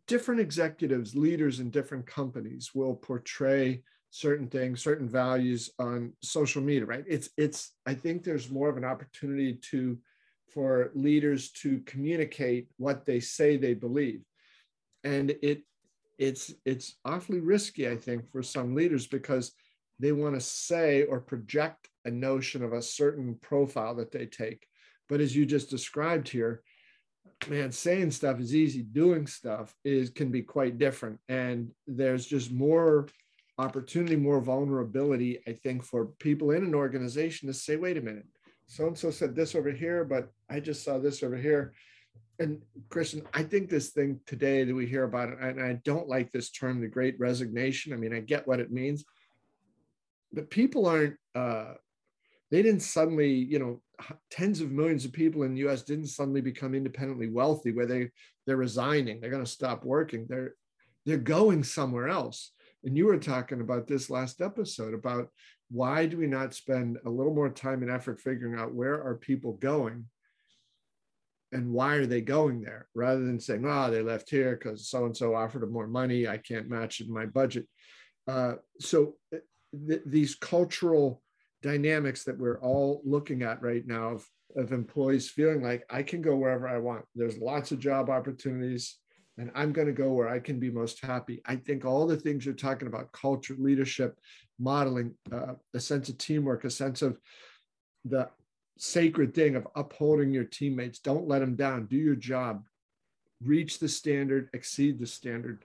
different 0.07 0.41
executives, 0.41 1.15
leaders 1.15 1.59
in 1.59 1.69
different 1.69 2.07
companies 2.07 2.71
will 2.73 2.95
portray 2.95 3.83
certain 4.11 4.47
things, 4.47 4.83
certain 4.83 5.09
values 5.09 5.71
on 5.79 6.13
social 6.21 6.61
media, 6.61 6.85
right? 6.85 7.05
It's 7.07 7.29
it's 7.37 7.73
I 7.85 7.95
think 7.95 8.23
there's 8.23 8.51
more 8.51 8.69
of 8.69 8.77
an 8.77 8.85
opportunity 8.85 9.55
to 9.71 9.97
for 10.53 10.91
leaders 10.93 11.51
to 11.51 11.79
communicate 11.85 12.67
what 12.77 13.05
they 13.05 13.21
say 13.21 13.55
they 13.55 13.73
believe. 13.73 14.21
And 15.03 15.31
it 15.41 15.63
it's 16.19 16.53
it's 16.65 16.97
awfully 17.03 17.39
risky 17.39 17.89
i 17.89 17.95
think 17.95 18.29
for 18.31 18.43
some 18.43 18.75
leaders 18.75 19.07
because 19.07 19.53
they 19.97 20.11
want 20.11 20.35
to 20.35 20.41
say 20.41 21.03
or 21.05 21.19
project 21.19 21.89
a 22.05 22.11
notion 22.11 22.63
of 22.63 22.73
a 22.73 22.81
certain 22.81 23.35
profile 23.41 23.95
that 23.95 24.11
they 24.11 24.25
take. 24.25 24.67
But 25.09 25.21
as 25.21 25.35
you 25.35 25.45
just 25.45 25.69
described 25.69 26.27
here 26.29 26.61
man 27.49 27.71
saying 27.71 28.11
stuff 28.11 28.39
is 28.39 28.55
easy. 28.55 28.83
Doing 28.83 29.25
stuff 29.25 29.75
is 29.83 30.09
can 30.09 30.29
be 30.31 30.41
quite 30.41 30.77
different. 30.77 31.19
And 31.27 31.71
there's 31.87 32.25
just 32.25 32.51
more 32.51 33.07
opportunity 33.61 34.15
more 34.15 34.41
vulnerability 34.41 35.39
i 35.47 35.53
think 35.53 35.83
for 35.83 36.07
people 36.19 36.51
in 36.51 36.63
an 36.63 36.75
organization 36.75 37.47
to 37.47 37.53
say 37.53 37.75
wait 37.75 37.97
a 37.97 38.01
minute 38.01 38.25
so 38.71 38.87
and 38.87 38.97
so 38.97 39.11
said 39.11 39.35
this 39.35 39.53
over 39.53 39.69
here, 39.69 40.05
but 40.05 40.29
I 40.49 40.61
just 40.61 40.85
saw 40.85 40.97
this 40.97 41.23
over 41.23 41.35
here. 41.35 41.73
And 42.39 42.61
Christian, 42.87 43.21
I 43.33 43.43
think 43.43 43.69
this 43.69 43.89
thing 43.89 44.21
today 44.25 44.63
that 44.63 44.73
we 44.73 44.85
hear 44.85 45.03
about 45.03 45.37
and 45.41 45.61
I 45.61 45.73
don't 45.83 46.07
like 46.07 46.31
this 46.31 46.51
term, 46.51 46.79
the 46.79 46.87
great 46.87 47.19
resignation. 47.19 47.91
I 47.91 47.97
mean, 47.97 48.13
I 48.13 48.21
get 48.21 48.47
what 48.47 48.61
it 48.61 48.71
means, 48.71 49.03
but 50.31 50.49
people 50.49 50.85
aren't, 50.85 51.17
uh, 51.35 51.73
they 52.49 52.61
didn't 52.61 52.79
suddenly, 52.79 53.29
you 53.33 53.59
know, 53.59 53.81
tens 54.31 54.61
of 54.61 54.71
millions 54.71 55.03
of 55.03 55.11
people 55.11 55.43
in 55.43 55.53
the 55.53 55.67
US 55.67 55.81
didn't 55.81 56.07
suddenly 56.07 56.39
become 56.39 56.73
independently 56.73 57.27
wealthy 57.27 57.73
where 57.73 57.85
they 57.85 58.09
they're 58.47 58.55
resigning, 58.55 59.19
they're 59.19 59.29
going 59.31 59.43
to 59.43 59.51
stop 59.51 59.83
working. 59.83 60.27
They're 60.29 60.55
they're 61.05 61.17
going 61.17 61.65
somewhere 61.65 62.07
else. 62.07 62.53
And 62.83 62.97
you 62.97 63.05
were 63.05 63.17
talking 63.17 63.61
about 63.61 63.87
this 63.87 64.09
last 64.09 64.41
episode 64.41 64.93
about 64.93 65.29
why 65.69 66.05
do 66.05 66.17
we 66.17 66.27
not 66.27 66.53
spend 66.53 66.97
a 67.05 67.09
little 67.09 67.33
more 67.33 67.49
time 67.49 67.81
and 67.81 67.91
effort 67.91 68.19
figuring 68.19 68.59
out 68.59 68.73
where 68.73 68.95
are 68.95 69.15
people 69.15 69.53
going 69.53 70.05
and 71.51 71.71
why 71.71 71.95
are 71.95 72.05
they 72.05 72.21
going 72.21 72.61
there 72.61 72.87
rather 72.95 73.23
than 73.23 73.39
saying 73.39 73.65
oh 73.65 73.91
they 73.91 74.01
left 74.01 74.29
here 74.29 74.55
because 74.55 74.89
so 74.89 75.05
and 75.05 75.15
so 75.15 75.35
offered 75.35 75.61
them 75.61 75.71
more 75.71 75.87
money. 75.87 76.27
I 76.27 76.37
can't 76.37 76.69
match 76.69 76.99
it 76.99 77.07
in 77.07 77.13
my 77.13 77.25
budget. 77.25 77.67
Uh, 78.27 78.53
so 78.79 79.15
uh, 79.33 79.39
th- 79.87 80.01
these 80.05 80.35
cultural 80.35 81.21
dynamics 81.61 82.23
that 82.23 82.37
we're 82.37 82.59
all 82.61 83.01
looking 83.05 83.43
at 83.43 83.61
right 83.61 83.85
now 83.85 84.13
of, 84.13 84.27
of 84.55 84.71
employees 84.71 85.29
feeling 85.29 85.61
like 85.61 85.83
i 85.91 86.01
can 86.01 86.21
go 86.21 86.35
wherever 86.35 86.67
i 86.67 86.77
want. 86.77 87.05
There's 87.15 87.37
lots 87.37 87.71
of 87.71 87.79
job 87.79 88.09
opportunities 88.09 88.97
and 89.37 89.51
I'm 89.55 89.71
going 89.71 89.87
to 89.87 89.93
go 89.93 90.11
where 90.11 90.29
I 90.29 90.39
can 90.39 90.59
be 90.59 90.69
most 90.69 91.03
happy. 91.03 91.41
I 91.45 91.55
think 91.55 91.85
all 91.85 92.05
the 92.05 92.17
things 92.17 92.45
you're 92.45 92.53
talking 92.53 92.87
about 92.87 93.11
culture, 93.11 93.55
leadership, 93.57 94.19
modeling, 94.59 95.15
uh, 95.31 95.53
a 95.73 95.79
sense 95.79 96.09
of 96.09 96.17
teamwork, 96.17 96.65
a 96.65 96.69
sense 96.69 97.01
of 97.01 97.17
the 98.05 98.29
sacred 98.77 99.33
thing 99.33 99.55
of 99.55 99.67
upholding 99.75 100.33
your 100.33 100.43
teammates. 100.43 100.99
Don't 100.99 101.27
let 101.27 101.39
them 101.39 101.55
down. 101.55 101.85
Do 101.85 101.97
your 101.97 102.15
job. 102.15 102.63
Reach 103.43 103.79
the 103.79 103.87
standard, 103.87 104.49
exceed 104.53 104.99
the 104.99 105.07
standard. 105.07 105.63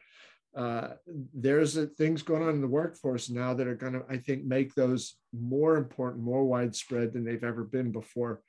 Uh, 0.57 0.94
there's 1.35 1.76
a, 1.76 1.87
things 1.87 2.22
going 2.22 2.42
on 2.42 2.50
in 2.50 2.62
the 2.62 2.66
workforce 2.66 3.29
now 3.29 3.52
that 3.52 3.66
are 3.66 3.74
going 3.74 3.92
to, 3.92 4.05
I 4.09 4.16
think, 4.16 4.44
make 4.44 4.74
those 4.74 5.16
more 5.38 5.76
important, 5.76 6.24
more 6.24 6.44
widespread 6.44 7.12
than 7.12 7.24
they've 7.24 7.44
ever 7.44 7.64
been 7.64 7.92
before. 7.92 8.40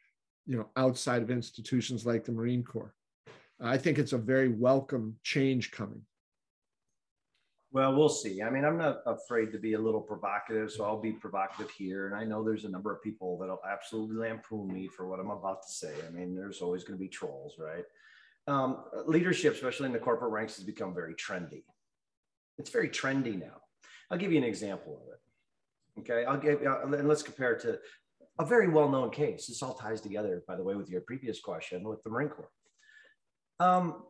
You 0.45 0.57
know, 0.57 0.69
outside 0.77 1.21
of 1.21 1.29
institutions 1.29 2.05
like 2.05 2.23
the 2.23 2.31
Marine 2.31 2.63
Corps. 2.63 2.93
I 3.59 3.77
think 3.77 3.97
it's 3.97 4.13
a 4.13 4.17
very 4.17 4.49
welcome 4.49 5.15
change 5.23 5.71
coming. 5.71 6.01
Well, 7.71 7.95
we'll 7.95 8.09
see. 8.09 8.41
I 8.41 8.49
mean, 8.49 8.63
I'm 8.63 8.77
not 8.77 8.99
afraid 9.05 9.51
to 9.51 9.59
be 9.59 9.73
a 9.73 9.79
little 9.79 9.99
provocative, 9.99 10.71
so 10.71 10.85
I'll 10.85 11.01
be 11.01 11.11
provocative 11.11 11.69
here. 11.71 12.07
And 12.07 12.15
I 12.15 12.23
know 12.23 12.43
there's 12.43 12.65
a 12.65 12.69
number 12.69 12.93
of 12.93 13.01
people 13.01 13.37
that'll 13.37 13.61
absolutely 13.69 14.15
lampoon 14.15 14.73
me 14.73 14.87
for 14.87 15.07
what 15.07 15.19
I'm 15.19 15.31
about 15.31 15.63
to 15.63 15.71
say. 15.71 15.93
I 16.07 16.11
mean, 16.11 16.35
there's 16.35 16.61
always 16.61 16.83
going 16.83 16.97
to 16.97 17.03
be 17.03 17.09
trolls, 17.09 17.55
right? 17.59 17.83
Um, 18.47 18.85
leadership, 19.05 19.53
especially 19.53 19.87
in 19.87 19.91
the 19.91 19.99
corporate 19.99 20.31
ranks, 20.31 20.55
has 20.55 20.65
become 20.65 20.93
very 20.93 21.13
trendy. 21.15 21.63
It's 22.57 22.69
very 22.69 22.89
trendy 22.89 23.37
now. 23.37 23.61
I'll 24.09 24.17
give 24.17 24.31
you 24.31 24.37
an 24.37 24.45
example 24.45 25.01
of 25.01 25.13
it. 25.13 25.19
Okay, 25.99 26.25
I'll 26.25 26.37
give, 26.37 26.61
uh, 26.65 26.85
and 26.85 27.07
let's 27.07 27.23
compare 27.23 27.53
it 27.53 27.61
to 27.63 27.79
a 28.39 28.45
very 28.45 28.69
well-known 28.69 29.09
case. 29.09 29.47
This 29.47 29.61
all 29.61 29.73
ties 29.73 29.99
together, 29.99 30.43
by 30.47 30.55
the 30.55 30.63
way, 30.63 30.75
with 30.75 30.89
your 30.89 31.01
previous 31.01 31.41
question 31.41 31.83
with 31.83 32.01
the 32.03 32.09
Marine 32.09 32.29
Corps. 32.29 32.51
Um, 33.59 34.03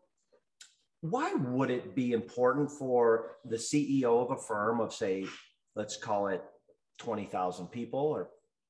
why 1.01 1.33
would 1.33 1.69
it 1.69 1.95
be 1.95 2.11
important 2.11 2.71
for 2.71 3.37
the 3.45 3.57
CEO 3.57 4.23
of 4.23 4.31
a 4.31 4.41
firm 4.41 4.81
of, 4.81 4.93
say, 4.93 5.25
let's 5.75 5.95
call 5.97 6.27
it 6.27 6.43
20,000 6.99 7.67
people, 7.67 7.99
or 7.99 8.29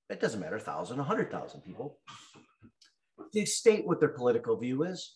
it 0.10 0.20
doesn't 0.20 0.40
matter, 0.40 0.58
1,000, 0.58 0.98
100,000 0.98 1.62
people, 1.62 2.00
to 3.34 3.46
state 3.46 3.88
what 3.88 4.00
their 4.00 4.10
political 4.10 4.58
view 4.58 4.84
is? 4.84 5.16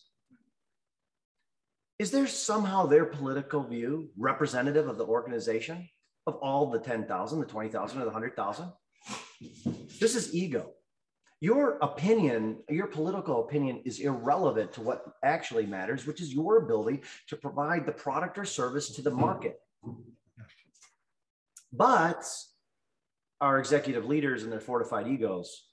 Is 1.98 2.10
there 2.10 2.26
somehow 2.26 2.86
their 2.86 3.04
political 3.04 3.62
view 3.62 4.10
representative 4.18 4.88
of 4.88 4.98
the 4.98 5.06
organization 5.06 5.88
of 6.26 6.34
all 6.36 6.70
the 6.70 6.80
10,000, 6.80 7.40
the 7.40 7.46
20,000, 7.46 7.98
or 7.98 8.00
the 8.00 8.06
100,000? 8.06 8.72
This 10.00 10.16
is 10.16 10.34
ego 10.34 10.72
your 11.42 11.76
opinion, 11.82 12.58
your 12.68 12.86
political 12.86 13.40
opinion 13.40 13.82
is 13.84 13.98
irrelevant 13.98 14.72
to 14.74 14.80
what 14.80 15.04
actually 15.24 15.66
matters, 15.66 16.06
which 16.06 16.20
is 16.20 16.32
your 16.32 16.58
ability 16.58 17.02
to 17.26 17.36
provide 17.36 17.84
the 17.84 17.90
product 17.90 18.38
or 18.38 18.44
service 18.44 18.90
to 18.90 19.02
the 19.02 19.10
market. 19.10 19.58
But 21.72 22.24
our 23.40 23.58
executive 23.58 24.04
leaders 24.04 24.44
and 24.44 24.52
their 24.52 24.60
fortified 24.60 25.08
egos 25.08 25.64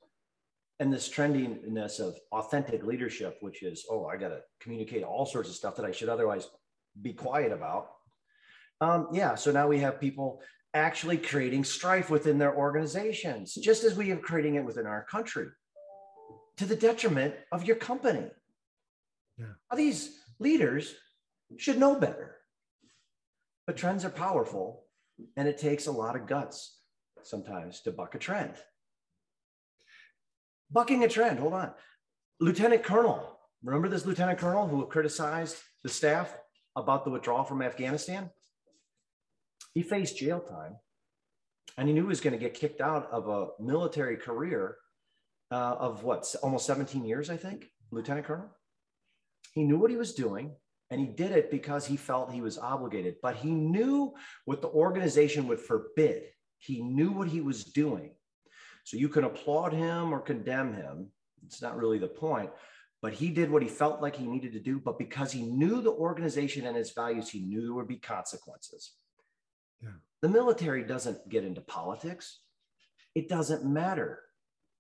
and 0.80 0.92
this 0.92 1.08
trendiness 1.08 2.00
of 2.00 2.18
authentic 2.32 2.84
leadership, 2.84 3.38
which 3.42 3.62
is, 3.62 3.86
oh, 3.92 4.08
I 4.08 4.18
got 4.18 4.30
to 4.30 4.42
communicate 4.60 5.04
all 5.04 5.28
sorts 5.28 5.50
of 5.50 5.56
stuff 5.56 5.76
that 5.76 5.86
I 5.86 5.92
should 5.92 6.10
otherwise 6.10 6.50
be 7.00 7.14
quiet 7.14 7.52
about. 7.52 7.92
Um, 8.82 9.10
yeah, 9.14 9.36
so 9.36 9.52
now 9.52 9.68
we 9.68 9.78
have 9.78 10.02
people 10.02 10.42
actually 10.74 11.18
creating 11.18 11.64
strife 11.64 12.10
within 12.10 12.38
their 12.38 12.56
organizations, 12.56 13.56
just 13.56 13.84
as 13.84 13.96
we 13.96 14.12
are 14.12 14.18
creating 14.18 14.56
it 14.56 14.66
within 14.66 14.86
our 14.86 15.04
country 15.06 15.48
to 16.58 16.66
the 16.66 16.76
detriment 16.76 17.34
of 17.52 17.66
your 17.66 17.76
company. 17.76 18.30
Yeah. 19.38 19.46
These 19.76 20.20
leaders 20.40 20.94
should 21.58 21.80
know 21.80 21.96
better. 21.96 22.36
But 23.66 23.78
trends 23.78 24.04
are 24.04 24.10
powerful, 24.10 24.84
and 25.38 25.48
it 25.48 25.58
takes 25.58 25.88
a 25.88 25.92
lot 25.92 26.16
of 26.16 26.28
guts 26.28 26.80
sometimes 27.24 27.82
to 27.82 27.92
buck 27.92 28.16
a 28.16 28.20
trend. 28.20 28.54
Bucking 30.72 31.04
a 31.04 31.08
trend, 31.08 31.40
hold 31.40 31.54
on. 31.54 31.72
Lieutenant 32.40 32.84
Colonel, 32.84 33.40
remember 33.64 33.90
this 33.90 34.06
Lieutenant 34.06 34.40
Colonel 34.40 34.68
who 34.68 34.86
criticized 34.86 35.58
the 35.84 35.90
staff 35.90 36.36
about 36.76 37.06
the 37.06 37.12
withdrawal 37.12 37.44
from 37.44 37.62
Afghanistan? 37.62 38.30
He 39.74 39.82
faced 39.82 40.18
jail 40.18 40.40
time 40.40 40.76
and 41.78 41.88
he 41.88 41.94
knew 41.94 42.02
he 42.02 42.08
was 42.08 42.22
going 42.22 42.38
to 42.38 42.40
get 42.40 42.54
kicked 42.54 42.82
out 42.82 43.10
of 43.12 43.28
a 43.28 43.62
military 43.62 44.18
career 44.18 44.78
uh, 45.52 45.76
of 45.80 46.04
what, 46.04 46.34
almost 46.44 46.66
17 46.66 47.06
years, 47.06 47.30
I 47.30 47.38
think, 47.38 47.66
Lieutenant 47.92 48.28
Colonel. 48.28 48.50
He 49.54 49.64
knew 49.64 49.78
what 49.78 49.92
he 49.92 49.98
was 49.98 50.14
doing 50.14 50.56
and 50.92 51.00
he 51.00 51.08
did 51.08 51.32
it 51.32 51.52
because 51.52 51.86
he 51.86 51.98
felt 51.98 52.32
he 52.32 52.42
was 52.42 52.58
obligated, 52.58 53.16
but 53.22 53.36
he 53.36 53.52
knew 53.52 54.14
what 54.46 54.62
the 54.62 54.70
organization 54.70 55.48
would 55.48 55.60
forbid. 55.60 56.24
He 56.58 56.82
knew 56.82 57.12
what 57.12 57.28
he 57.28 57.42
was 57.42 57.64
doing. 57.64 58.12
So 58.84 58.98
you 58.98 59.08
can 59.08 59.24
applaud 59.24 59.72
him 59.72 60.12
or 60.12 60.20
condemn 60.20 60.74
him. 60.74 61.10
It's 61.46 61.62
not 61.62 61.78
really 61.78 62.00
the 62.00 62.08
point, 62.08 62.50
but 63.02 63.14
he 63.14 63.30
did 63.30 63.52
what 63.52 63.62
he 63.62 63.70
felt 63.70 64.02
like 64.02 64.16
he 64.16 64.26
needed 64.26 64.54
to 64.54 64.60
do. 64.60 64.80
But 64.80 64.98
because 64.98 65.32
he 65.32 65.44
knew 65.44 65.82
the 65.82 65.92
organization 65.92 66.66
and 66.66 66.76
its 66.76 66.92
values, 66.92 67.30
he 67.30 67.42
knew 67.42 67.62
there 67.62 67.74
would 67.74 67.88
be 67.88 67.98
consequences. 67.98 68.94
Yeah. 69.82 69.90
The 70.22 70.30
military 70.30 70.84
doesn't 70.84 71.30
get 71.30 71.44
into 71.44 71.62
politics. 71.62 72.40
It 73.16 73.30
doesn't 73.30 73.66
matter. 73.66 74.22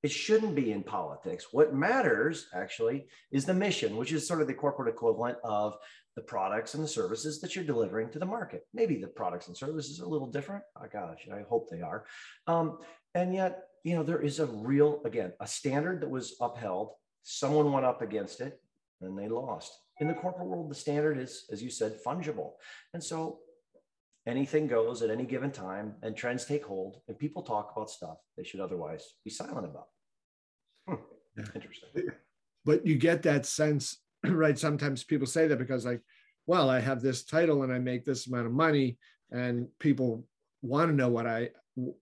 It 0.02 0.12
shouldn't 0.12 0.56
be 0.56 0.72
in 0.72 0.84
politics. 0.84 1.48
What 1.52 1.74
matters 1.74 2.48
actually 2.54 3.08
is 3.32 3.46
the 3.46 3.54
mission, 3.54 3.98
which 3.98 4.14
is 4.14 4.28
sort 4.28 4.42
of 4.42 4.48
the 4.48 4.54
corporate 4.54 4.94
equivalent 4.94 5.38
of 5.44 5.78
the 6.16 6.22
products 6.22 6.74
and 6.74 6.84
the 6.84 6.88
services 6.88 7.42
that 7.42 7.56
you're 7.56 7.66
delivering 7.66 8.10
to 8.12 8.20
the 8.20 8.26
market. 8.26 8.66
Maybe 8.74 9.00
the 9.00 9.08
products 9.08 9.48
and 9.48 9.58
services 9.58 10.00
are 10.00 10.06
a 10.06 10.10
little 10.10 10.30
different. 10.30 10.64
Oh 10.78 10.88
gosh, 10.92 11.28
I 11.34 11.42
hope 11.50 11.70
they 11.70 11.82
are. 11.82 12.06
Um, 12.48 12.80
and 13.14 13.34
yet, 13.34 13.64
you 13.84 13.96
know, 13.96 14.04
there 14.04 14.22
is 14.22 14.40
a 14.40 14.46
real, 14.46 15.02
again, 15.06 15.34
a 15.40 15.48
standard 15.48 16.02
that 16.02 16.10
was 16.10 16.36
upheld. 16.42 16.92
Someone 17.24 17.72
went 17.72 17.86
up 17.86 18.02
against 18.02 18.42
it 18.42 18.60
and 19.02 19.18
they 19.18 19.28
lost. 19.28 19.74
In 20.00 20.08
the 20.08 20.14
corporate 20.14 20.48
world, 20.48 20.72
the 20.72 20.76
standard 20.76 21.18
is, 21.18 21.46
as 21.52 21.62
you 21.62 21.70
said, 21.70 21.98
fungible. 22.06 22.52
And 22.94 23.04
so 23.04 23.40
anything 24.28 24.68
goes 24.68 25.02
at 25.02 25.10
any 25.10 25.26
given 25.26 25.52
time 25.52 25.96
and 26.04 26.16
trends 26.16 26.46
take 26.46 26.66
hold 26.66 26.98
and 27.08 27.18
people 27.18 27.42
talk 27.42 27.72
about 27.76 27.90
stuff 27.90 28.18
they 28.38 28.44
should 28.44 28.60
otherwise 28.60 29.16
be 29.24 29.32
silent 29.32 29.66
about. 29.66 29.88
Hmm. 30.88 30.96
Yeah. 31.38 31.46
Interesting. 31.56 32.12
But 32.66 32.86
you 32.86 32.96
get 32.96 33.24
that 33.24 33.46
sense, 33.46 33.98
right? 34.26 34.58
Sometimes 34.58 35.04
people 35.04 35.28
say 35.28 35.48
that 35.48 35.60
because, 35.60 35.86
like, 35.86 36.02
well, 36.46 36.70
I 36.70 36.80
have 36.80 37.02
this 37.02 37.24
title 37.24 37.64
and 37.64 37.72
I 37.72 37.80
make 37.80 38.06
this 38.06 38.28
amount 38.28 38.48
of 38.48 38.54
money, 38.54 38.98
and 39.32 39.68
people 39.80 40.26
want 40.62 40.90
to 40.90 40.96
know 40.96 41.10
what 41.10 41.28
I 41.28 41.50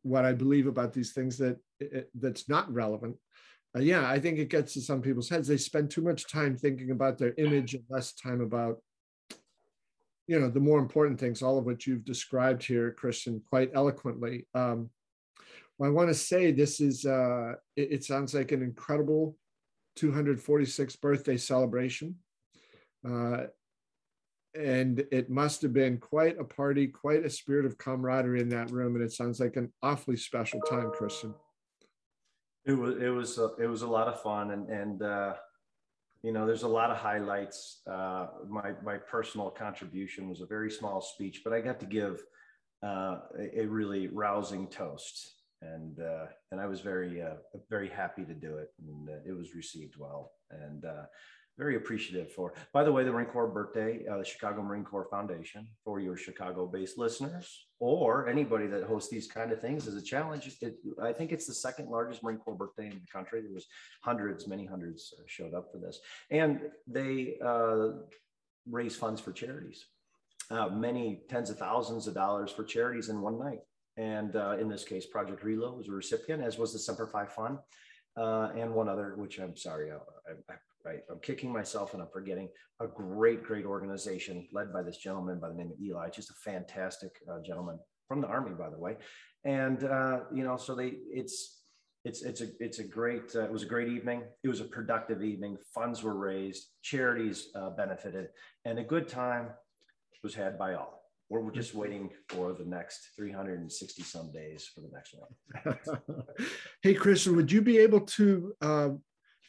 what 0.01 0.25
I 0.25 0.33
believe 0.33 0.65
about 0.65 0.93
these 0.93 1.13
things 1.13 1.37
that 1.37 1.57
that's 2.15 2.49
not 2.49 2.73
relevant. 2.73 3.15
Uh, 3.75 3.81
yeah, 3.81 4.09
I 4.09 4.19
think 4.19 4.39
it 4.39 4.49
gets 4.49 4.73
to 4.73 4.81
some 4.81 5.01
people's 5.01 5.29
heads. 5.29 5.47
They 5.47 5.57
spend 5.57 5.91
too 5.91 6.01
much 6.01 6.31
time 6.31 6.57
thinking 6.57 6.91
about 6.91 7.17
their 7.17 7.33
image 7.37 7.73
and 7.73 7.83
less 7.89 8.13
time 8.13 8.41
about 8.41 8.81
you 10.27 10.39
know 10.39 10.49
the 10.49 10.59
more 10.59 10.79
important 10.79 11.19
things 11.19 11.41
all 11.41 11.57
of 11.57 11.65
which 11.65 11.87
you've 11.87 12.05
described 12.05 12.63
here 12.63 12.91
christian 12.91 13.41
quite 13.49 13.71
eloquently. 13.73 14.45
Um, 14.53 14.89
well, 15.77 15.89
i 15.89 15.93
want 15.93 16.09
to 16.09 16.13
say 16.13 16.51
this 16.51 16.79
is 16.79 17.05
uh, 17.05 17.53
it, 17.75 17.91
it, 17.91 18.03
sounds 18.03 18.33
like 18.33 18.51
an 18.51 18.61
incredible 18.61 19.37
246th 19.97 20.99
birthday 21.01 21.37
celebration. 21.37 22.15
Uh, 23.07 23.45
and 24.55 25.05
it 25.11 25.29
must 25.29 25.61
have 25.61 25.73
been 25.73 25.97
quite 25.97 26.39
a 26.39 26.43
party 26.43 26.87
quite 26.87 27.23
a 27.23 27.29
spirit 27.29 27.65
of 27.65 27.77
camaraderie 27.77 28.41
in 28.41 28.49
that 28.49 28.71
room 28.71 28.95
and 28.95 29.03
it 29.03 29.11
sounds 29.11 29.39
like 29.39 29.55
an 29.55 29.71
awfully 29.83 30.17
special 30.17 30.59
time 30.61 30.89
christian. 30.91 31.33
It 32.65 32.73
was 32.73 32.97
it 32.97 33.09
was 33.09 33.37
a, 33.37 33.51
it 33.59 33.67
was 33.67 33.83
a 33.83 33.87
lot 33.87 34.07
of 34.07 34.21
fun 34.21 34.51
and 34.51 34.67
and 34.69 35.01
uh, 35.01 35.33
you 36.27 36.33
know, 36.33 36.45
there's 36.45 36.63
a 36.63 36.67
lot 36.67 36.91
of 36.91 36.97
highlights. 36.97 37.79
Uh, 37.89 38.27
my 38.49 38.73
my 38.83 38.97
personal 38.97 39.49
contribution 39.49 40.27
was 40.27 40.41
a 40.41 40.45
very 40.45 40.69
small 40.69 40.99
speech, 40.99 41.39
but 41.41 41.53
I 41.53 41.61
got 41.61 41.79
to 41.79 41.85
give 41.85 42.21
uh, 42.83 43.19
a, 43.39 43.61
a, 43.61 43.65
really 43.65 44.07
rousing 44.07 44.67
toast, 44.67 45.35
and 45.61 45.97
uh, 46.01 46.25
and 46.51 46.59
I 46.59 46.65
was 46.65 46.81
very 46.81 47.21
uh, 47.21 47.35
very 47.69 47.87
happy 47.87 48.25
to 48.25 48.33
do 48.33 48.57
it, 48.57 48.73
and 48.85 49.07
it 49.25 49.31
was 49.31 49.55
received 49.55 49.95
well. 49.97 50.33
And 50.51 50.83
uh, 50.83 51.05
very 51.57 51.75
appreciative 51.75 52.31
for. 52.31 52.53
By 52.71 52.83
the 52.83 52.91
way, 52.91 53.03
the 53.03 53.11
Marine 53.11 53.27
Corps 53.27 53.47
birthday, 53.47 54.05
uh, 54.09 54.17
the 54.17 54.25
Chicago 54.25 54.61
Marine 54.61 54.83
Corps 54.83 55.07
Foundation 55.09 55.67
for 55.83 55.99
your 55.99 56.15
Chicago-based 56.15 56.97
listeners 56.97 57.67
or 57.79 58.27
anybody 58.27 58.67
that 58.67 58.83
hosts 58.83 59.09
these 59.09 59.27
kind 59.27 59.51
of 59.51 59.59
things 59.59 59.87
is 59.87 59.95
a 59.95 60.01
challenge. 60.01 60.57
It, 60.61 60.75
I 61.01 61.13
think 61.13 61.31
it's 61.31 61.47
the 61.47 61.53
second 61.53 61.89
largest 61.89 62.23
Marine 62.23 62.37
Corps 62.37 62.55
birthday 62.55 62.85
in 62.85 62.99
the 62.99 63.11
country. 63.11 63.41
There 63.41 63.53
was 63.53 63.65
hundreds, 64.03 64.47
many 64.47 64.65
hundreds 64.65 65.13
uh, 65.17 65.23
showed 65.25 65.53
up 65.53 65.71
for 65.71 65.79
this, 65.79 65.99
and 66.29 66.61
they 66.85 67.37
uh, 67.43 67.89
raise 68.69 68.95
funds 68.95 69.19
for 69.19 69.31
charities. 69.31 69.85
Uh, 70.49 70.69
many 70.69 71.21
tens 71.29 71.49
of 71.49 71.57
thousands 71.57 72.07
of 72.07 72.13
dollars 72.13 72.51
for 72.51 72.63
charities 72.63 73.09
in 73.09 73.21
one 73.21 73.37
night. 73.37 73.59
And 73.97 74.35
uh, 74.35 74.57
in 74.59 74.69
this 74.69 74.85
case, 74.85 75.07
Project 75.07 75.43
Reload 75.43 75.75
was 75.75 75.89
a 75.89 75.91
recipient, 75.91 76.43
as 76.43 76.57
was 76.57 76.71
the 76.71 76.79
Semper 76.79 77.07
Fi 77.07 77.25
Fund. 77.25 77.57
Uh, 78.15 78.49
and 78.55 78.73
one 78.73 78.89
other, 78.89 79.13
which 79.17 79.39
I'm 79.39 79.55
sorry, 79.55 79.91
I, 79.91 79.95
I, 80.51 80.55
right? 80.87 81.01
I'm 81.11 81.19
kicking 81.19 81.51
myself 81.51 81.93
and 81.93 82.01
I'm 82.01 82.09
forgetting 82.11 82.49
a 82.79 82.87
great, 82.87 83.43
great 83.43 83.65
organization 83.65 84.47
led 84.53 84.71
by 84.71 84.83
this 84.83 84.97
gentleman 84.97 85.39
by 85.39 85.49
the 85.49 85.55
name 85.55 85.71
of 85.71 85.81
Eli, 85.81 86.09
just 86.09 86.29
a 86.29 86.33
fantastic 86.33 87.11
uh, 87.29 87.41
gentleman 87.45 87.77
from 88.07 88.21
the 88.21 88.27
army, 88.27 88.51
by 88.57 88.69
the 88.69 88.77
way. 88.77 88.95
And 89.43 89.83
uh, 89.83 90.21
you 90.33 90.43
know, 90.43 90.57
so 90.57 90.75
they, 90.75 90.93
it's, 91.09 91.61
it's, 92.05 92.21
it's 92.21 92.41
a, 92.41 92.47
it's 92.59 92.79
a 92.79 92.83
great, 92.83 93.35
uh, 93.35 93.43
it 93.43 93.51
was 93.51 93.63
a 93.63 93.67
great 93.67 93.89
evening. 93.89 94.23
It 94.43 94.47
was 94.47 94.61
a 94.61 94.65
productive 94.65 95.23
evening. 95.23 95.57
Funds 95.73 96.03
were 96.03 96.15
raised, 96.15 96.67
charities 96.81 97.49
uh, 97.55 97.71
benefited, 97.71 98.27
and 98.63 98.79
a 98.79 98.83
good 98.83 99.07
time 99.09 99.49
was 100.23 100.33
had 100.33 100.57
by 100.57 100.73
all. 100.73 101.03
We're 101.29 101.51
just 101.51 101.75
waiting 101.75 102.09
for 102.29 102.53
the 102.53 102.63
next 102.63 103.09
360 103.17 104.01
some 104.03 104.31
days 104.31 104.69
for 104.73 104.79
the 104.81 104.89
next 104.93 105.13
one. 105.13 105.77
hey, 106.81 106.93
Christian, 106.93 107.35
would 107.35 107.51
you 107.51 107.61
be 107.61 107.77
able 107.79 108.01
to 108.01 108.53
uh, 108.61 108.89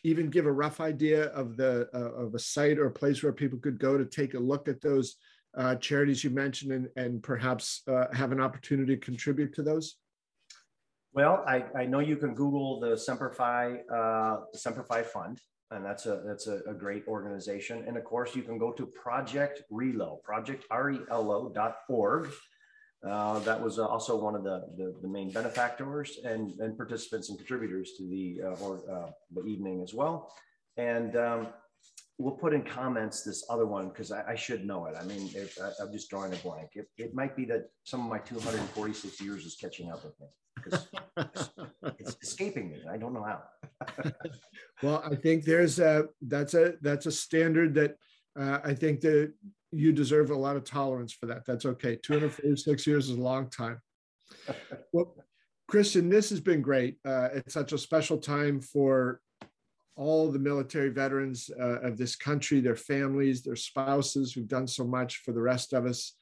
even 0.05 0.31
give 0.31 0.47
a 0.47 0.53
rough 0.53 0.81
idea 0.81 1.27
of 1.27 1.57
the 1.57 1.89
uh, 1.95 2.13
of 2.25 2.35
a 2.35 2.39
site 2.39 2.79
or 2.79 2.87
a 2.87 2.91
place 2.91 3.23
where 3.23 3.33
people 3.33 3.59
could 3.59 3.79
go 3.79 3.99
to 3.99 4.05
take 4.05 4.35
a 4.35 4.39
look 4.39 4.69
at 4.69 4.81
those 4.81 5.17
uh, 5.57 5.75
charities 5.77 6.23
you 6.23 6.31
mentioned 6.31 6.73
and, 6.73 6.89
and 6.97 7.23
perhaps 7.23 7.83
uh, 7.89 8.07
have 8.13 8.33
an 8.33 8.41
opportunity 8.41 8.95
to 8.95 9.01
contribute 9.01 9.55
to 9.55 9.63
those? 9.63 9.97
Well, 11.13 11.43
I, 11.47 11.65
I 11.77 11.87
know 11.87 12.01
you 12.01 12.17
can 12.17 12.35
Google 12.35 12.81
the 12.81 12.97
Semper 12.97 13.31
Fi, 13.31 13.79
uh, 13.93 14.41
the 14.53 14.59
Semper 14.59 14.85
Fi 14.85 15.03
Fund, 15.03 15.41
and 15.71 15.85
that's 15.85 16.07
a 16.07 16.23
that's 16.25 16.47
a, 16.47 16.61
a, 16.69 16.75
great 16.75 17.05
organization. 17.09 17.85
And 17.87 17.97
of 17.97 18.05
course, 18.05 18.37
you 18.37 18.43
can 18.43 18.59
go 18.59 18.73
to 18.73 18.87
Project 18.87 19.63
Relo, 19.73 20.23
project 20.23 20.65
R 20.71 20.91
E 20.91 21.01
L 21.11 21.33
O 21.33 21.49
dot 21.49 21.79
org 21.89 22.31
uh, 23.07 23.39
that 23.41 23.61
was 23.61 23.79
uh, 23.79 23.87
also 23.87 24.17
one 24.17 24.35
of 24.35 24.43
the, 24.43 24.65
the, 24.77 24.95
the, 25.03 25.09
main 25.09 25.31
benefactors 25.31 26.19
and, 26.25 26.53
and 26.59 26.77
participants 26.77 27.29
and 27.29 27.39
contributors 27.39 27.93
to 27.97 28.09
the, 28.09 28.41
uh, 28.45 28.65
or, 28.65 28.81
uh, 28.91 29.11
the 29.33 29.45
evening 29.45 29.83
as 29.83 29.95
well. 29.95 30.33
And 30.77 31.17
um, 31.17 31.49
we'll 32.19 32.35
put 32.35 32.53
in 32.53 32.63
comments 32.63 33.23
this 33.23 33.45
other 33.49 33.67
one 33.67 33.89
because 33.89 34.11
I, 34.11 34.33
I, 34.33 34.35
should 34.35 34.67
know 34.67 34.87
it. 34.87 34.97
I 35.01 35.05
mean, 35.05 35.31
I, 35.63 35.83
am 35.83 35.93
just 35.93 36.11
drawing 36.11 36.33
a 36.33 36.37
blank. 36.37 36.71
It, 36.75 36.89
it 36.97 37.15
might 37.15 37.37
be 37.37 37.45
that 37.47 37.71
some 37.85 38.01
of 38.01 38.11
my 38.11 38.19
246 38.19 39.21
years 39.21 39.47
is 39.47 39.55
catching 39.55 39.91
up 39.91 40.05
with 40.05 40.19
me 40.21 40.27
because 40.57 40.89
it's, 41.99 42.17
escaping 42.23 42.71
me. 42.71 42.83
I 42.91 42.97
don't 42.97 43.13
know 43.13 43.23
how. 43.25 44.13
well, 44.83 45.03
I 45.05 45.15
think 45.15 45.45
there's 45.45 45.79
a 45.79 46.07
that's 46.23 46.55
a 46.55 46.75
that's 46.83 47.07
a 47.07 47.13
standard 47.13 47.75
that 47.75 47.97
uh, 48.39 48.59
I 48.65 48.75
think 48.75 49.01
that 49.03 49.33
you 49.73 49.93
deserve 49.93 50.31
a 50.31 50.37
lot 50.37 50.57
of 50.57 50.65
tolerance 50.65 51.13
for 51.13 51.27
that. 51.27 51.45
That's 51.47 51.67
okay. 51.67 51.97
246 51.97 52.87
years 52.87 53.11
is 53.11 53.17
a 53.17 53.21
long 53.21 53.51
time. 53.51 53.81
Well, 54.93 55.15
Christian, 55.69 56.09
this 56.09 56.31
has 56.31 56.41
been 56.41 56.63
great. 56.63 56.97
Uh, 57.05 57.29
it's 57.35 57.53
such 57.53 57.73
a 57.73 57.79
special 57.79 58.17
time 58.17 58.61
for 58.61 59.21
all 59.97 60.31
the 60.31 60.39
military 60.39 60.89
veterans 60.89 61.51
uh, 61.61 61.81
of 61.81 61.99
this 61.99 62.17
country, 62.17 62.61
their 62.61 62.77
families, 62.77 63.43
their 63.43 63.57
spouses 63.57 64.33
who've 64.33 64.49
done 64.49 64.67
so 64.67 64.85
much 64.85 65.19
for 65.19 65.33
the 65.33 65.43
rest 65.43 65.75
of 65.75 65.85
us. 65.85 66.15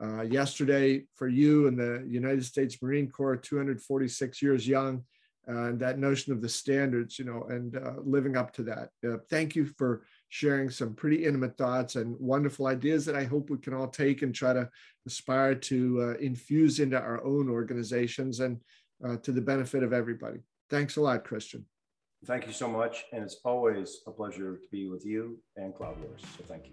Uh, 0.00 0.22
yesterday, 0.22 1.02
for 1.14 1.26
you 1.26 1.68
and 1.68 1.78
the 1.78 2.04
United 2.08 2.44
States 2.44 2.80
Marine 2.80 3.10
Corps, 3.10 3.36
246 3.36 4.40
years 4.40 4.66
young, 4.66 5.02
uh, 5.48 5.64
and 5.64 5.80
that 5.80 5.98
notion 5.98 6.32
of 6.32 6.40
the 6.40 6.48
standards, 6.48 7.18
you 7.18 7.24
know, 7.24 7.44
and 7.48 7.76
uh, 7.76 7.94
living 8.02 8.36
up 8.36 8.52
to 8.52 8.62
that. 8.62 8.90
Uh, 9.06 9.16
thank 9.30 9.56
you 9.56 9.66
for 9.78 10.04
sharing 10.28 10.70
some 10.70 10.94
pretty 10.94 11.24
intimate 11.24 11.56
thoughts 11.56 11.96
and 11.96 12.16
wonderful 12.18 12.66
ideas 12.66 13.04
that 13.06 13.16
I 13.16 13.24
hope 13.24 13.50
we 13.50 13.58
can 13.58 13.74
all 13.74 13.88
take 13.88 14.22
and 14.22 14.34
try 14.34 14.52
to 14.52 14.68
aspire 15.06 15.54
to 15.54 16.02
uh, 16.02 16.20
infuse 16.20 16.80
into 16.80 16.98
our 16.98 17.24
own 17.24 17.48
organizations 17.48 18.40
and 18.40 18.60
uh, 19.04 19.16
to 19.18 19.32
the 19.32 19.40
benefit 19.40 19.82
of 19.82 19.92
everybody. 19.92 20.38
Thanks 20.68 20.96
a 20.96 21.00
lot, 21.00 21.24
Christian. 21.24 21.64
Thank 22.24 22.46
you 22.46 22.52
so 22.52 22.68
much. 22.68 23.04
And 23.12 23.22
it's 23.22 23.38
always 23.44 24.00
a 24.06 24.10
pleasure 24.10 24.56
to 24.56 24.68
be 24.72 24.88
with 24.88 25.04
you 25.06 25.38
and 25.56 25.74
Cloud 25.74 25.98
Wars. 26.00 26.22
So 26.36 26.44
thank 26.44 26.66
you. 26.66 26.72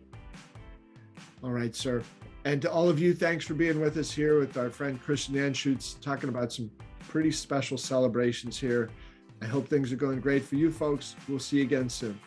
All 1.43 1.51
right, 1.51 1.76
sir. 1.76 2.01
And 2.45 2.62
to 2.62 2.72
all 2.72 2.89
of 2.89 2.99
you, 2.99 3.14
thanks 3.14 3.45
for 3.45 3.54
being 3.54 3.80
with 3.80 3.97
us 3.97 4.12
here 4.12 4.39
with 4.39 4.58
our 4.58 4.70
friend 4.70 5.01
Christian 5.01 5.36
Anschuetz, 5.36 6.01
talking 6.01 6.30
about 6.30 6.51
some 6.51 6.72
pretty 7.08 7.32
special 7.32 7.78
celebrations 7.78 8.58
here. 8.58 8.89
I 9.41 9.45
hope 9.45 9.68
things 9.68 9.91
are 9.91 9.97
going 9.97 10.22
great 10.22 10.43
for 10.43 10.56
you 10.56 10.72
folks. 10.72 11.16
We'll 11.28 11.39
see 11.39 11.58
you 11.58 11.64
again 11.64 11.89
soon. 11.89 12.20